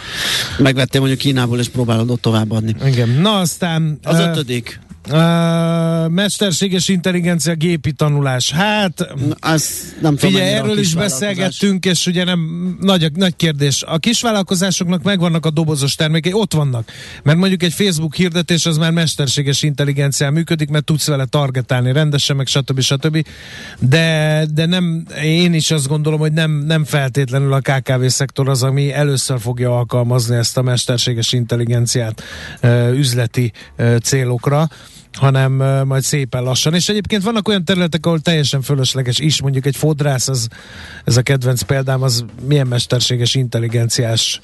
[0.57, 2.75] megvettél mondjuk Kínából, és próbálod ott továbbadni.
[2.85, 3.09] Igen.
[3.09, 3.99] Na aztán...
[4.03, 4.79] Az ötödik.
[5.11, 8.51] Uh, mesterséges intelligencia gépi tanulás.
[8.51, 12.39] Hát, Na, Az nem figyelj, erről is beszélgettünk, és ugye nem
[12.81, 13.83] nagy, nagy kérdés.
[13.83, 16.91] A kisvállalkozásoknak megvannak a dobozos termékei, ott vannak.
[17.23, 22.35] Mert mondjuk egy Facebook hirdetés az már mesterséges intelligencián működik, mert tudsz vele targetálni rendesen,
[22.35, 22.79] meg stb.
[22.79, 23.25] stb.
[23.79, 28.63] De, de nem, én is azt gondolom, hogy nem, nem feltétlenül a KKV szektor az,
[28.63, 32.23] ami először fogja alkalmazni ezt a mesterséges intelligenciát
[32.61, 34.69] ö, üzleti ö, célokra.
[35.13, 35.51] Hanem
[35.85, 36.73] majd szépen lassan.
[36.73, 40.47] És egyébként vannak olyan területek, ahol teljesen fölösleges is, mondjuk egy fodrász, az,
[41.05, 44.39] ez a kedvenc példám, az milyen mesterséges intelligenciás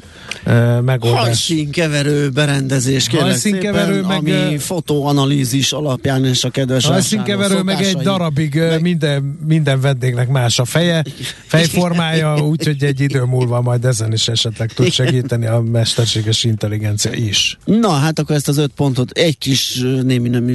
[0.45, 1.21] uh, megoldás.
[1.21, 7.97] Hajszínkeverő berendezés, kérlek Hajszínkeverő, szépen, meg, ami fotóanalízis alapján és a kedves Hajszínkeverő meg egy
[7.97, 8.81] darabig meg...
[8.81, 11.03] Minden, minden vendégnek más a feje,
[11.45, 17.57] fejformája, úgyhogy egy idő múlva majd ezen is esetleg tud segíteni a mesterséges intelligencia is.
[17.65, 20.54] Na, hát akkor ezt az öt pontot egy kis némi nemű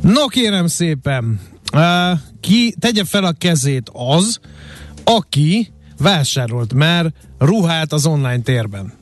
[0.00, 1.40] No kérem szépen,
[1.72, 4.40] uh, ki tegye fel a kezét az,
[5.04, 8.92] aki vásárolt már ruhát az online térben.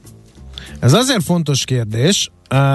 [0.81, 2.31] Ez azért fontos kérdés,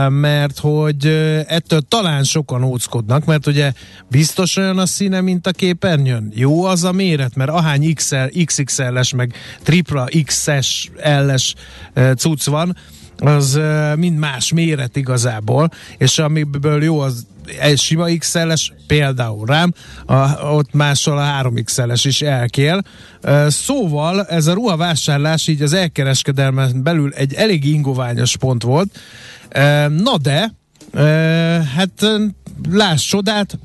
[0.08, 1.06] mert hogy
[1.48, 3.74] ettől talán sokan óckodnak, mert ugye
[4.08, 6.32] biztos olyan a színe, mint a képernyőn.
[6.36, 11.54] Jó az a méret, mert ahány XL, XXL-es, meg tripla XS, L-es
[11.96, 12.76] uh, cucc van,
[13.22, 13.60] az
[13.96, 17.26] mind más méret igazából, és amiből jó az
[17.60, 19.74] egy sima XL-es, például rám,
[20.06, 22.82] a, ott máshol a 3XL-es is elkél.
[23.48, 29.00] Szóval ez a ruhavásárlás így az elkereskedelmen belül egy elég ingoványos pont volt.
[29.88, 30.54] Na de,
[31.76, 32.06] hát
[32.70, 33.60] láss csodát,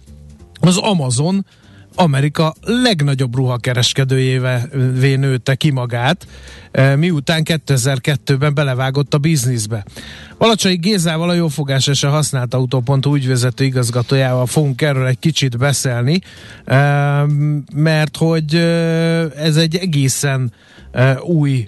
[0.61, 1.47] az Amazon
[1.99, 6.27] Amerika legnagyobb ruhakereskedőjévé nőtte ki magát,
[6.97, 9.85] miután 2002-ben belevágott a bizniszbe.
[10.39, 16.21] Valacsai Gézával, a Jófogás és a Használt Autó.hu ügyvezető igazgatójával fogunk erről egy kicsit beszélni,
[17.75, 18.55] mert hogy
[19.37, 20.53] ez egy egészen
[21.21, 21.67] új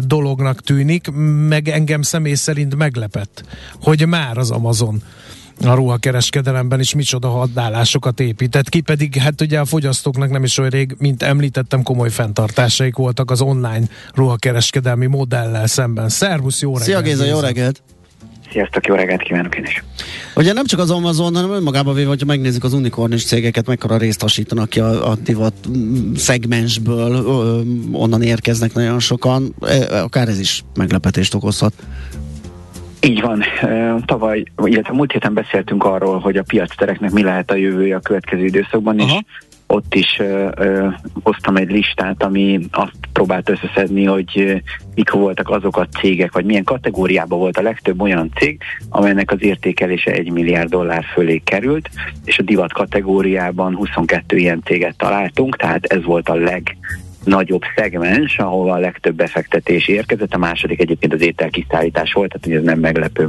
[0.00, 1.10] dolognak tűnik,
[1.48, 3.44] meg engem személy szerint meglepett,
[3.82, 5.02] hogy már az Amazon
[5.64, 10.70] a ruhakereskedelemben is micsoda hadállásokat épített ki, pedig hát ugye a fogyasztóknak nem is olyan
[10.70, 13.84] rég, mint említettem, komoly fenntartásaik voltak az online
[14.14, 16.08] ruhakereskedelmi modellel szemben.
[16.08, 16.88] Szervusz, jó reggelt!
[16.88, 17.82] Szia Géza, jó reggelt!
[18.50, 19.84] Sziasztok, jó reggelt kívánok én is.
[20.36, 24.20] Ugye nem csak az Amazon, hanem önmagában véve, hogyha megnézzük az unikornis cégeket, mekkora részt
[24.20, 27.60] hasítanak ki a, a divat mm, szegmensből, ö,
[27.92, 31.72] onnan érkeznek nagyon sokan, e, akár ez is meglepetést okozhat.
[33.00, 33.42] Így van.
[34.04, 38.44] Tavaly, illetve múlt héten beszéltünk arról, hogy a piactereknek mi lehet a jövője a következő
[38.44, 39.16] időszakban, Aha.
[39.16, 39.24] és
[39.66, 40.88] ott is ö, ö,
[41.22, 44.54] hoztam egy listát, ami azt próbált összeszedni, hogy ö,
[44.94, 49.42] mik voltak azok a cégek, vagy milyen kategóriában volt a legtöbb olyan cég, amelynek az
[49.42, 51.90] értékelése 1 milliárd dollár fölé került,
[52.24, 56.76] és a divat kategóriában 22 ilyen céget találtunk, tehát ez volt a leg
[57.26, 60.34] nagyobb szegmens, ahol a legtöbb befektetés érkezett.
[60.34, 63.26] A második egyébként az ételkiszállítás volt, tehát ez nem meglepő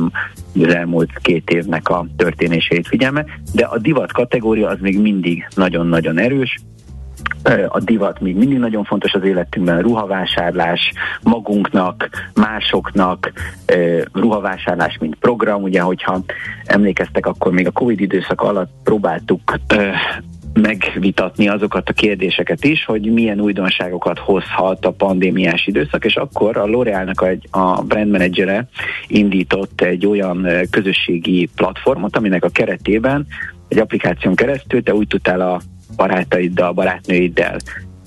[0.56, 6.18] az elmúlt két évnek a történéseit figyelme, de a divat kategória az még mindig nagyon-nagyon
[6.18, 6.60] erős.
[7.68, 10.92] A divat még mindig nagyon fontos az életünkben, a ruhavásárlás
[11.24, 13.32] magunknak, másoknak,
[14.14, 16.24] ruhavásárlás mint program, ugye, hogyha
[16.66, 19.42] emlékeztek, akkor még a Covid időszak alatt próbáltuk
[20.62, 26.66] megvitatni azokat a kérdéseket is, hogy milyen újdonságokat hozhat a pandémiás időszak, és akkor a
[26.66, 28.68] L'Orealnak egy, a brand managere
[29.08, 33.28] indított egy olyan közösségi platformot, aminek a keretében
[33.68, 35.62] egy applikáción keresztül te úgy tudtál a
[35.96, 37.58] barátaiddal, barátnőiddel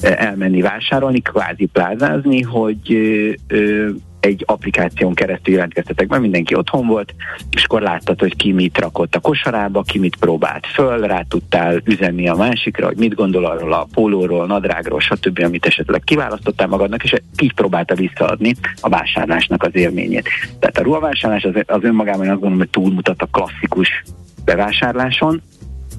[0.01, 3.89] elmenni vásárolni, kvázi plázázni, hogy ö, ö,
[4.21, 7.15] egy applikáción keresztül jelentkeztetek be, mindenki otthon volt,
[7.51, 11.81] és akkor láttad, hogy ki mit rakott a kosarába, ki mit próbált föl, rá tudtál
[11.85, 17.05] üzenni a másikra, hogy mit gondol arról a pólóról, nadrágról, stb., amit esetleg kiválasztottál magadnak,
[17.05, 20.29] és így próbálta visszaadni a vásárlásnak az élményét.
[20.59, 24.03] Tehát a ruhavásárlás az, az önmagában azt gondolom, hogy túlmutat a klasszikus
[24.45, 25.43] bevásárláson,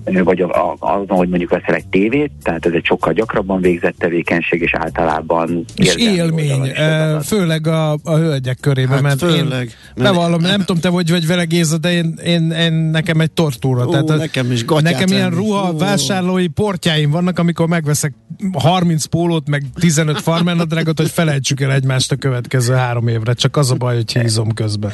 [0.03, 4.61] vagy a- azon, hogy mondjuk veszel egy tévét, tehát ez egy sokkal gyakrabban végzett tevékenység,
[4.61, 6.71] és általában És élmény,
[7.23, 9.63] főleg a, a hölgyek körében, Hát mert főleg.
[9.97, 13.31] én bevallom, nem tudom te hogy vagy vele Géza, de én, én, én nekem egy
[13.31, 13.87] tortúra.
[13.87, 15.35] Ó, tehát a- nekem is Nekem ilyen venni.
[15.35, 15.77] ruha Ó.
[15.77, 18.13] vásárlói portjáim vannak, amikor megveszek
[18.53, 23.33] 30 pólót, meg 15 farmernadrágot, hogy felejtsük el egymást a következő három évre.
[23.33, 24.91] Csak az a baj, hogy hízom közben.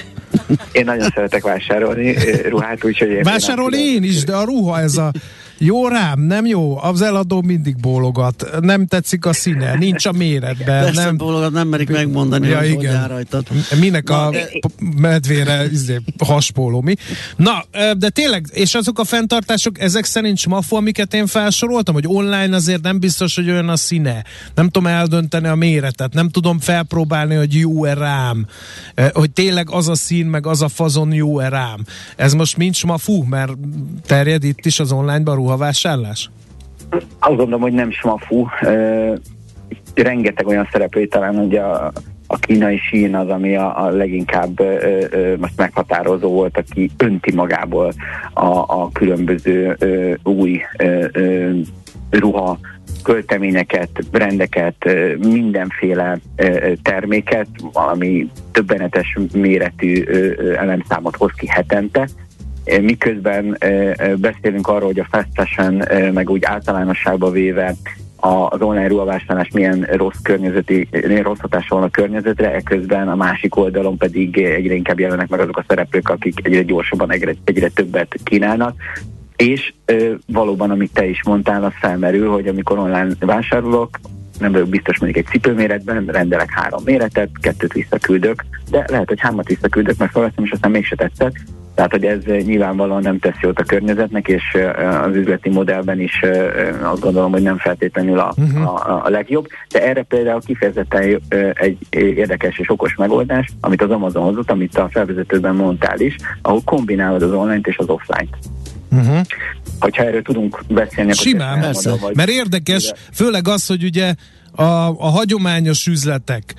[0.71, 3.23] Én nagyon szeretek vásárolni eh, ruhát, úgyhogy én...
[3.23, 5.11] Vásárolni én is, de a ruha ez a
[5.57, 6.83] Jó rám, nem jó.
[6.83, 8.49] Az eladó mindig bólogat.
[8.61, 10.83] Nem tetszik a színe, nincs a méretben.
[10.83, 12.77] Persze nem bólogat, nem merik megmondani, Ja, hogy igen.
[12.77, 13.47] hogy áll rajtad.
[13.79, 14.33] Minek Na, a
[14.97, 16.93] medvére izé, haspóló, mi?
[17.35, 17.65] Na,
[17.97, 22.81] de tényleg, és azok a fenntartások, ezek szerint smafu, amiket én felsoroltam, hogy online azért
[22.81, 24.23] nem biztos, hogy olyan a színe.
[24.55, 28.45] Nem tudom eldönteni a méretet, nem tudom felpróbálni, hogy jó-e rám,
[29.13, 31.85] hogy tényleg az a szín, meg az a fazon jó-e rám.
[32.15, 33.51] Ez most mind smafu, mert
[34.05, 36.29] terjed itt is az online-ban ruhavásárlás?
[37.19, 38.45] Azt gondolom, hogy nem smafu.
[38.61, 39.13] Ö,
[39.95, 41.91] rengeteg olyan szereplő, talán ugye a,
[42.27, 47.33] a kínai sín az, ami a, a leginkább ö, ö, most meghatározó volt, aki önti
[47.33, 47.93] magából
[48.33, 51.51] a, a különböző ö, új ö, ö,
[52.09, 52.59] ruha
[53.03, 56.19] költeményeket, brendeket, mindenféle
[56.81, 60.03] terméket, valami többenetes méretű
[60.55, 62.07] elemszámot hoz ki hetente,
[62.82, 67.76] miközben eh, eh, beszélünk arról, hogy a fast eh, meg úgy általánosságba véve
[68.20, 73.55] az online ruhavásárlás milyen rossz környezeti, milyen rossz hatása van a környezetre, eközben a másik
[73.55, 77.70] oldalon pedig eh, egyre inkább jelennek meg azok a szereplők, akik egyre gyorsabban, egyre, egyre
[77.70, 78.76] többet kínálnak.
[79.36, 83.99] És ö, valóban, amit te is mondtál, az felmerül, hogy amikor online vásárolok,
[84.39, 89.47] nem vagyok biztos mondjuk egy cipőméretben, rendelek három méretet, kettőt visszaküldök, de lehet, hogy hármat
[89.47, 91.36] visszaküldök, mert felveszem, és aztán mégse tetszett.
[91.78, 95.99] Tehát, hogy ez eh, nyilvánvalóan nem tesz jót a környezetnek, és eh, az üzleti modellben
[95.99, 99.47] is eh, azt gondolom, hogy nem feltétlenül a, a, a legjobb.
[99.69, 101.21] De erre például kifejezetten
[101.53, 106.61] egy érdekes és okos megoldás, amit az Amazon hozott, amit a felvezetőben mondtál is, ahol
[106.65, 108.38] kombinálod az online-t és az offline-t.
[108.91, 109.19] Uh-huh.
[109.80, 114.13] Hogyha erről tudunk beszélni, Simán, hogy- mert érdekes, főleg az, hogy ugye
[114.51, 116.53] a, a hagyományos üzletek,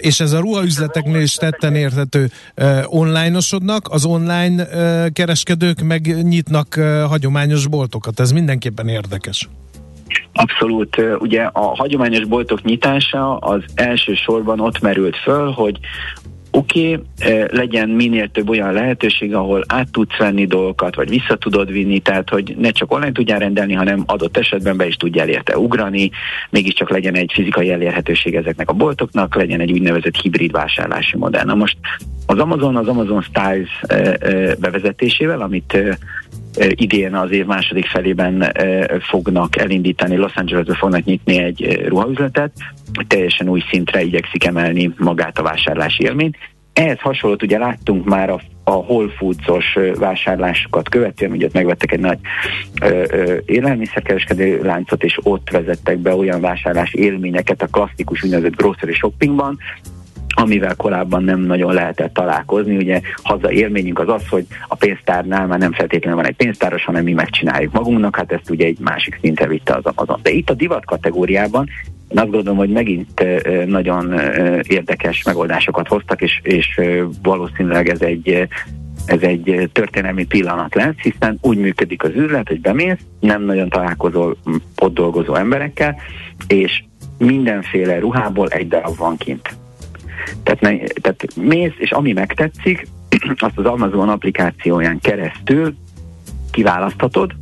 [0.00, 6.74] és ez a ruhaüzleteknél is tetten érthető, e, onlineosodnak, az online e, kereskedők meg nyitnak
[7.08, 8.20] hagyományos boltokat.
[8.20, 9.48] Ez mindenképpen érdekes.
[10.32, 10.96] Abszolút.
[11.18, 15.78] Ugye a hagyományos boltok nyitása az elsősorban ott merült föl, hogy
[16.50, 21.72] oké, okay, legyen minél több olyan lehetőség, ahol át tudsz venni dolgokat, vagy vissza tudod
[21.72, 25.58] vinni, tehát hogy ne csak online tudjál rendelni, hanem adott esetben be is tudjál érte
[25.58, 26.10] ugrani,
[26.50, 31.44] mégiscsak legyen egy fizikai elérhetőség ezeknek a boltoknak, legyen egy úgynevezett hibrid vásárlási modell.
[31.44, 31.76] Na most
[32.26, 35.78] az Amazon, az Amazon Styles ö, ö, bevezetésével, amit
[36.56, 38.52] idén az év második felében
[39.00, 42.52] fognak elindítani, Los Angelesbe fognak nyitni egy ruhaüzletet,
[43.06, 46.36] teljesen új szintre igyekszik emelni magát a vásárlási élményt.
[46.72, 52.00] Ehhez hasonlót ugye láttunk már a, a Whole Foods-os vásárlásokat követően, ugye ott megvettek egy
[52.00, 52.18] nagy
[52.82, 58.92] ö, ö, élelmiszerkereskedő láncot, és ott vezettek be olyan vásárlási élményeket a klasszikus úgynevezett grocery
[58.92, 59.58] shoppingban,
[60.40, 62.76] amivel korábban nem nagyon lehetett találkozni.
[62.76, 67.04] Ugye haza élményünk az az, hogy a pénztárnál már nem feltétlenül van egy pénztáros, hanem
[67.04, 70.20] mi megcsináljuk magunknak, hát ezt ugye egy másik szintre vitte az Amazon.
[70.22, 71.68] De itt a divat kategóriában
[72.08, 73.24] én azt gondolom, hogy megint
[73.66, 74.20] nagyon
[74.62, 76.80] érdekes megoldásokat hoztak, és, és
[77.22, 78.48] valószínűleg ez egy
[79.06, 84.36] ez egy történelmi pillanat lesz, hiszen úgy működik az üzlet, hogy bemész, nem nagyon találkozol
[84.78, 85.96] ott dolgozó emberekkel,
[86.46, 86.82] és
[87.18, 89.56] mindenféle ruhából egy darab van kint.
[90.42, 92.86] Tehát, ne, tehát mész, és ami megtetszik,
[93.36, 95.74] azt az Amazon applikációján keresztül
[96.50, 97.34] kiválaszthatod,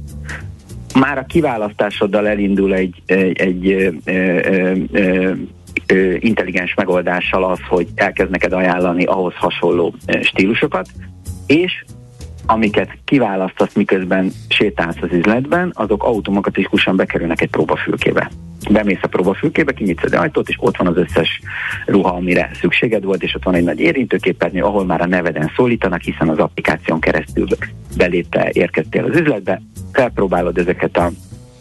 [0.99, 5.33] már a kiválasztásoddal elindul egy, egy, egy ö, ö, ö,
[5.87, 10.89] ö, intelligens megoldással az, hogy elkezd neked ajánlani ahhoz hasonló stílusokat,
[11.47, 11.85] és
[12.47, 18.31] amiket kiválasztasz, miközben sétálsz az üzletben, azok automatikusan bekerülnek egy próbafülkébe.
[18.71, 21.41] Bemész a próbafülkébe, kinyitsz az ajtót, és ott van az összes
[21.87, 26.01] ruha, amire szükséged volt, és ott van egy nagy érintőképernyő, ahol már a neveden szólítanak,
[26.01, 27.47] hiszen az applikáción keresztül
[27.97, 31.11] belépte, érkeztél az üzletbe, felpróbálod ezeket a,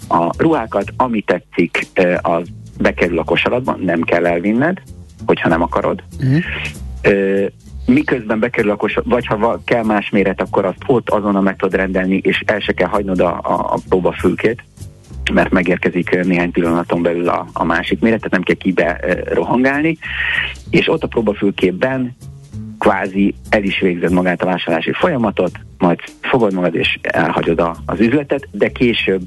[0.08, 1.88] a ruhákat, ami tetszik,
[2.22, 2.48] az
[2.80, 4.82] bekerül a kosaratba, nem kell elvinned,
[5.26, 6.04] hogyha nem akarod.
[6.20, 6.44] Uh-huh.
[7.02, 7.46] Ö,
[7.86, 11.76] miközben bekerül a kosar, vagy ha kell más méret, akkor azt ott azonnal meg tudod
[11.76, 14.64] rendelni, és el se kell hagynod a, a, a próbafülkét,
[15.34, 19.00] mert megérkezik néhány pillanaton belül a, a másik méret, tehát nem kell kibe
[19.34, 19.98] rohangálni,
[20.70, 22.16] és ott a próbafülkében
[22.80, 28.00] kvázi el is végzed magát a vásárlási folyamatot, majd fogod magad és elhagyod a, az
[28.00, 29.22] üzletet, de később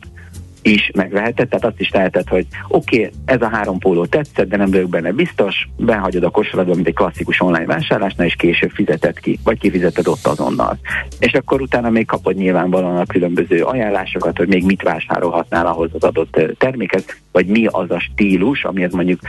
[0.63, 4.57] is megveheted, tehát azt is teheted, hogy oké, okay, ez a három póló tetszett, de
[4.57, 9.21] nem vagyok benne biztos, behagyod a kosaratba, mint egy klasszikus online vásárlásnál, és később fizeted
[9.21, 10.79] ki, vagy kifizeted ott azonnal.
[11.19, 16.05] És akkor utána még kapod nyilvánvalóan a különböző ajánlásokat, hogy még mit vásárolhatnál ahhoz az
[16.05, 19.21] adott termékhez, vagy mi az a stílus, amihez mondjuk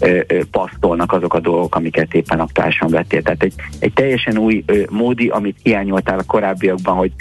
[0.00, 3.22] ö, ö, passzolnak azok a dolgok, amiket éppen aktuálisan vettél.
[3.22, 7.12] Tehát egy, egy teljesen új ö, módi, amit hiányoltál a korábbiakban, hogy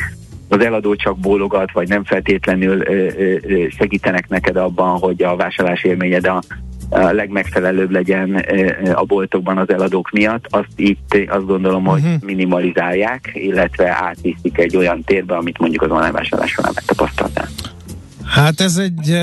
[0.54, 5.84] az eladó csak bólogat, vagy nem feltétlenül ö, ö, segítenek neked abban, hogy a vásárlás
[5.84, 6.42] élményed a,
[6.90, 8.46] a legmegfelelőbb legyen
[8.94, 12.14] a boltokban az eladók miatt, azt itt azt gondolom, hogy Mhm.
[12.26, 17.48] minimalizálják, illetve átviszik egy olyan térbe, amit mondjuk az online vásárlás során megtapasztaltál.
[18.26, 19.18] Hát ez egy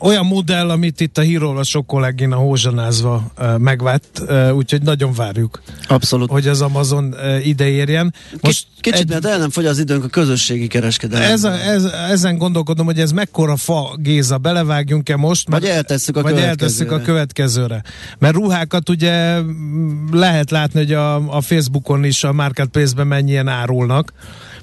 [0.00, 4.22] olyan modell, amit itt a híról a sok kollégina hózsanázva megvett,
[4.52, 6.30] úgyhogy nagyon várjuk, Abszolút.
[6.30, 8.14] hogy az Amazon ide érjen.
[8.40, 11.32] Most Kicsit, egy- mert el nem fogy az időnk a közösségi kereskedelem.
[11.32, 15.48] Ez ez, ezen gondolkodom, hogy ez mekkora fa, Géza, belevágjunk-e most?
[15.48, 16.60] Vagy eltesszük a vagy következőre.
[16.64, 17.82] eltesszük a következőre.
[18.18, 24.12] Mert ruhákat ugye mm, lehet látni, hogy a, a Facebookon is a Marketplace-ben mennyien árulnak.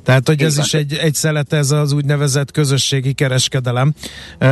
[0.06, 3.94] Tehát, hogy ez is egy, egy szelet, ez az úgynevezett közösségi kereskedelem.
[4.38, 4.48] E,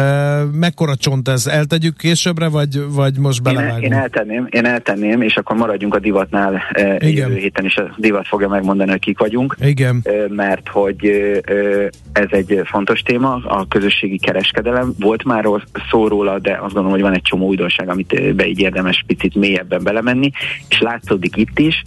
[0.51, 1.47] mekkora csont ez?
[1.47, 3.83] Eltegyük későbbre, vagy, vagy most Én, belevágunk?
[3.83, 7.27] én eltenném, én eltenném, és akkor maradjunk a divatnál e, Igen.
[7.27, 9.55] jövő héten, és a divat fogja megmondani, hogy kik vagyunk.
[9.61, 9.99] Igen.
[10.03, 11.05] Ö, mert hogy
[11.45, 14.93] ö, ez egy fontos téma, a közösségi kereskedelem.
[14.99, 15.45] Volt már
[15.89, 19.35] szó róla, de azt gondolom, hogy van egy csomó újdonság, amit be így érdemes picit
[19.35, 20.31] mélyebben belemenni,
[20.69, 21.81] és látszódik itt is,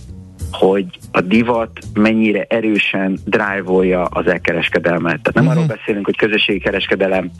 [0.58, 5.20] hogy a divat mennyire erősen drive-olja az elkereskedelmet.
[5.22, 5.52] Tehát nem Mhm.
[5.52, 7.30] arról beszélünk, hogy közösségi kereskedelem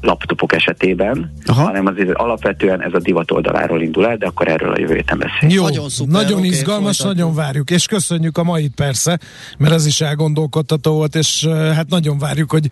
[0.00, 1.62] laptopok esetében, Aha.
[1.62, 5.18] hanem azért alapvetően ez a divat oldaláról indul el, de akkor erről a jövő héten
[5.18, 5.52] beszélünk.
[5.52, 7.14] Jó, Nagyon szuper, nagyon izgalmas, folytatjuk.
[7.14, 9.18] nagyon várjuk, és köszönjük a mait persze,
[9.58, 12.70] mert ez is elgondolkodtató volt, és hát nagyon várjuk, hogy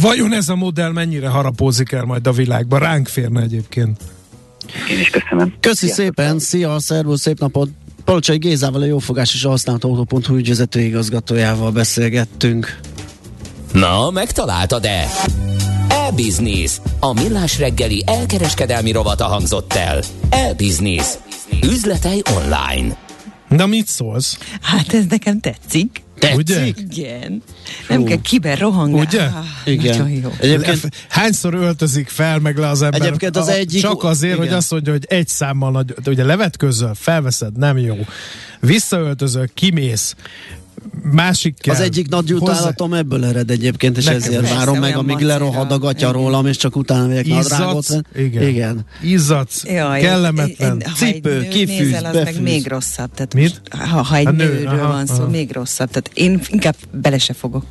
[0.00, 4.00] vajon ez a modell mennyire harapózik el majd a világban, ránk férne egyébként.
[4.90, 5.54] Én is köszönöm.
[5.60, 6.04] Köszi Sziasztok.
[6.04, 7.68] szépen, szia, szervusz, szép napot!
[8.08, 12.80] Palocsai Gézával, a Jófogás és a Használt Autó.hu ügyvezető igazgatójával beszélgettünk.
[13.72, 15.06] Na, megtaláltad-e?
[15.88, 16.80] E-Business.
[17.00, 20.02] A millás reggeli elkereskedelmi rovata hangzott el.
[20.30, 21.06] E-Business.
[21.62, 22.96] Üzletei online.
[23.48, 24.38] Na mit szólsz?
[24.60, 26.02] Hát ez nekem tetszik.
[26.34, 26.66] Ugye?
[26.66, 27.42] Igen.
[27.88, 29.06] Nem kell kiber rohangálni.
[29.06, 29.22] Ugye?
[29.22, 29.96] Ah, Igen.
[29.98, 30.32] Nagyon jó.
[30.40, 33.00] Egyébként Hányszor öltözik fel meg le az ember?
[33.00, 34.46] Egyébként az A- egyik- Csak azért, igen.
[34.46, 37.96] hogy azt mondja, hogy egy számmal nagy, ugye levetközöl, felveszed, nem jó.
[38.60, 40.14] Visszaöltözöl, kimész,
[41.12, 41.74] másik kell.
[41.74, 45.72] az egyik nagy Hozzá- utálatom ebből ered egyébként, és Nekem ezért várom meg, amíg lerohad
[45.72, 47.86] a gatya rólam, és csak utána megyek nadrágot.
[48.16, 48.48] Igen.
[48.48, 48.84] Igen.
[49.02, 50.80] Izzadsz, Jaj, kellemetlen.
[50.80, 52.40] én- Cipő, kifűz, nézel, az meg befűz.
[52.40, 53.10] még rosszabb.
[53.14, 53.60] Tehát Mit?
[53.72, 55.28] most, ha, ha egy A nő, nőről aha, van szó, aha.
[55.28, 55.88] még rosszabb.
[55.88, 57.64] Tehát én inkább bele se fogok.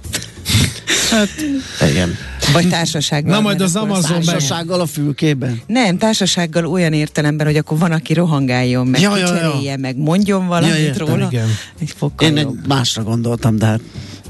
[1.89, 2.15] Igen.
[2.53, 3.31] Vagy társasággal.
[3.35, 5.61] Na, majd az Amazon Társasággal a fülkében.
[5.67, 9.77] Nem, társasággal olyan értelemben, hogy akkor van, aki rohangáljon, meg Ja, ja, ja.
[9.77, 11.27] meg mondjon valamit Ja, értem, róla.
[11.31, 11.47] igen.
[11.79, 13.79] Egy Én egy másra gondoltam, de hát...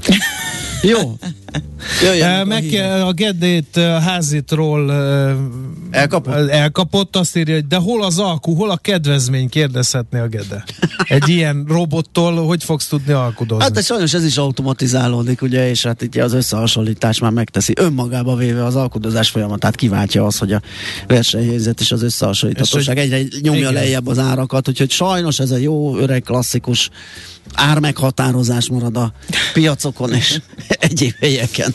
[0.82, 1.18] Jó.
[2.02, 2.64] Eh, a Meg
[3.06, 5.36] a Geddét eh, a házitról eh,
[5.90, 6.48] Elkapott?
[6.48, 10.64] elkapott, azt írja, hogy de hol az alkú, hol a kedvezmény, kérdezhetné a Gede.
[11.04, 13.62] Egy ilyen robottól hogy fogsz tudni alkudozni?
[13.62, 17.72] Hát de sajnos ez is automatizálódik, ugye, és hát itt az összehasonlítás már megteszi.
[17.76, 20.60] Önmagába véve az alkudozás folyamatát kiváltja az, hogy a
[21.06, 23.72] versenyhelyzet és az összehasonlíthatóság És hogy- egyre nyomja igen.
[23.72, 26.90] lejjebb az árakat, úgyhogy sajnos ez a jó, öreg, klasszikus
[27.54, 29.12] ármeghatározás marad a
[29.52, 31.74] piacokon és egyéb helyeken.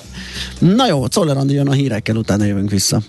[0.59, 3.03] Na jó, Czoller jön a hírekkel, utána jövünk vissza.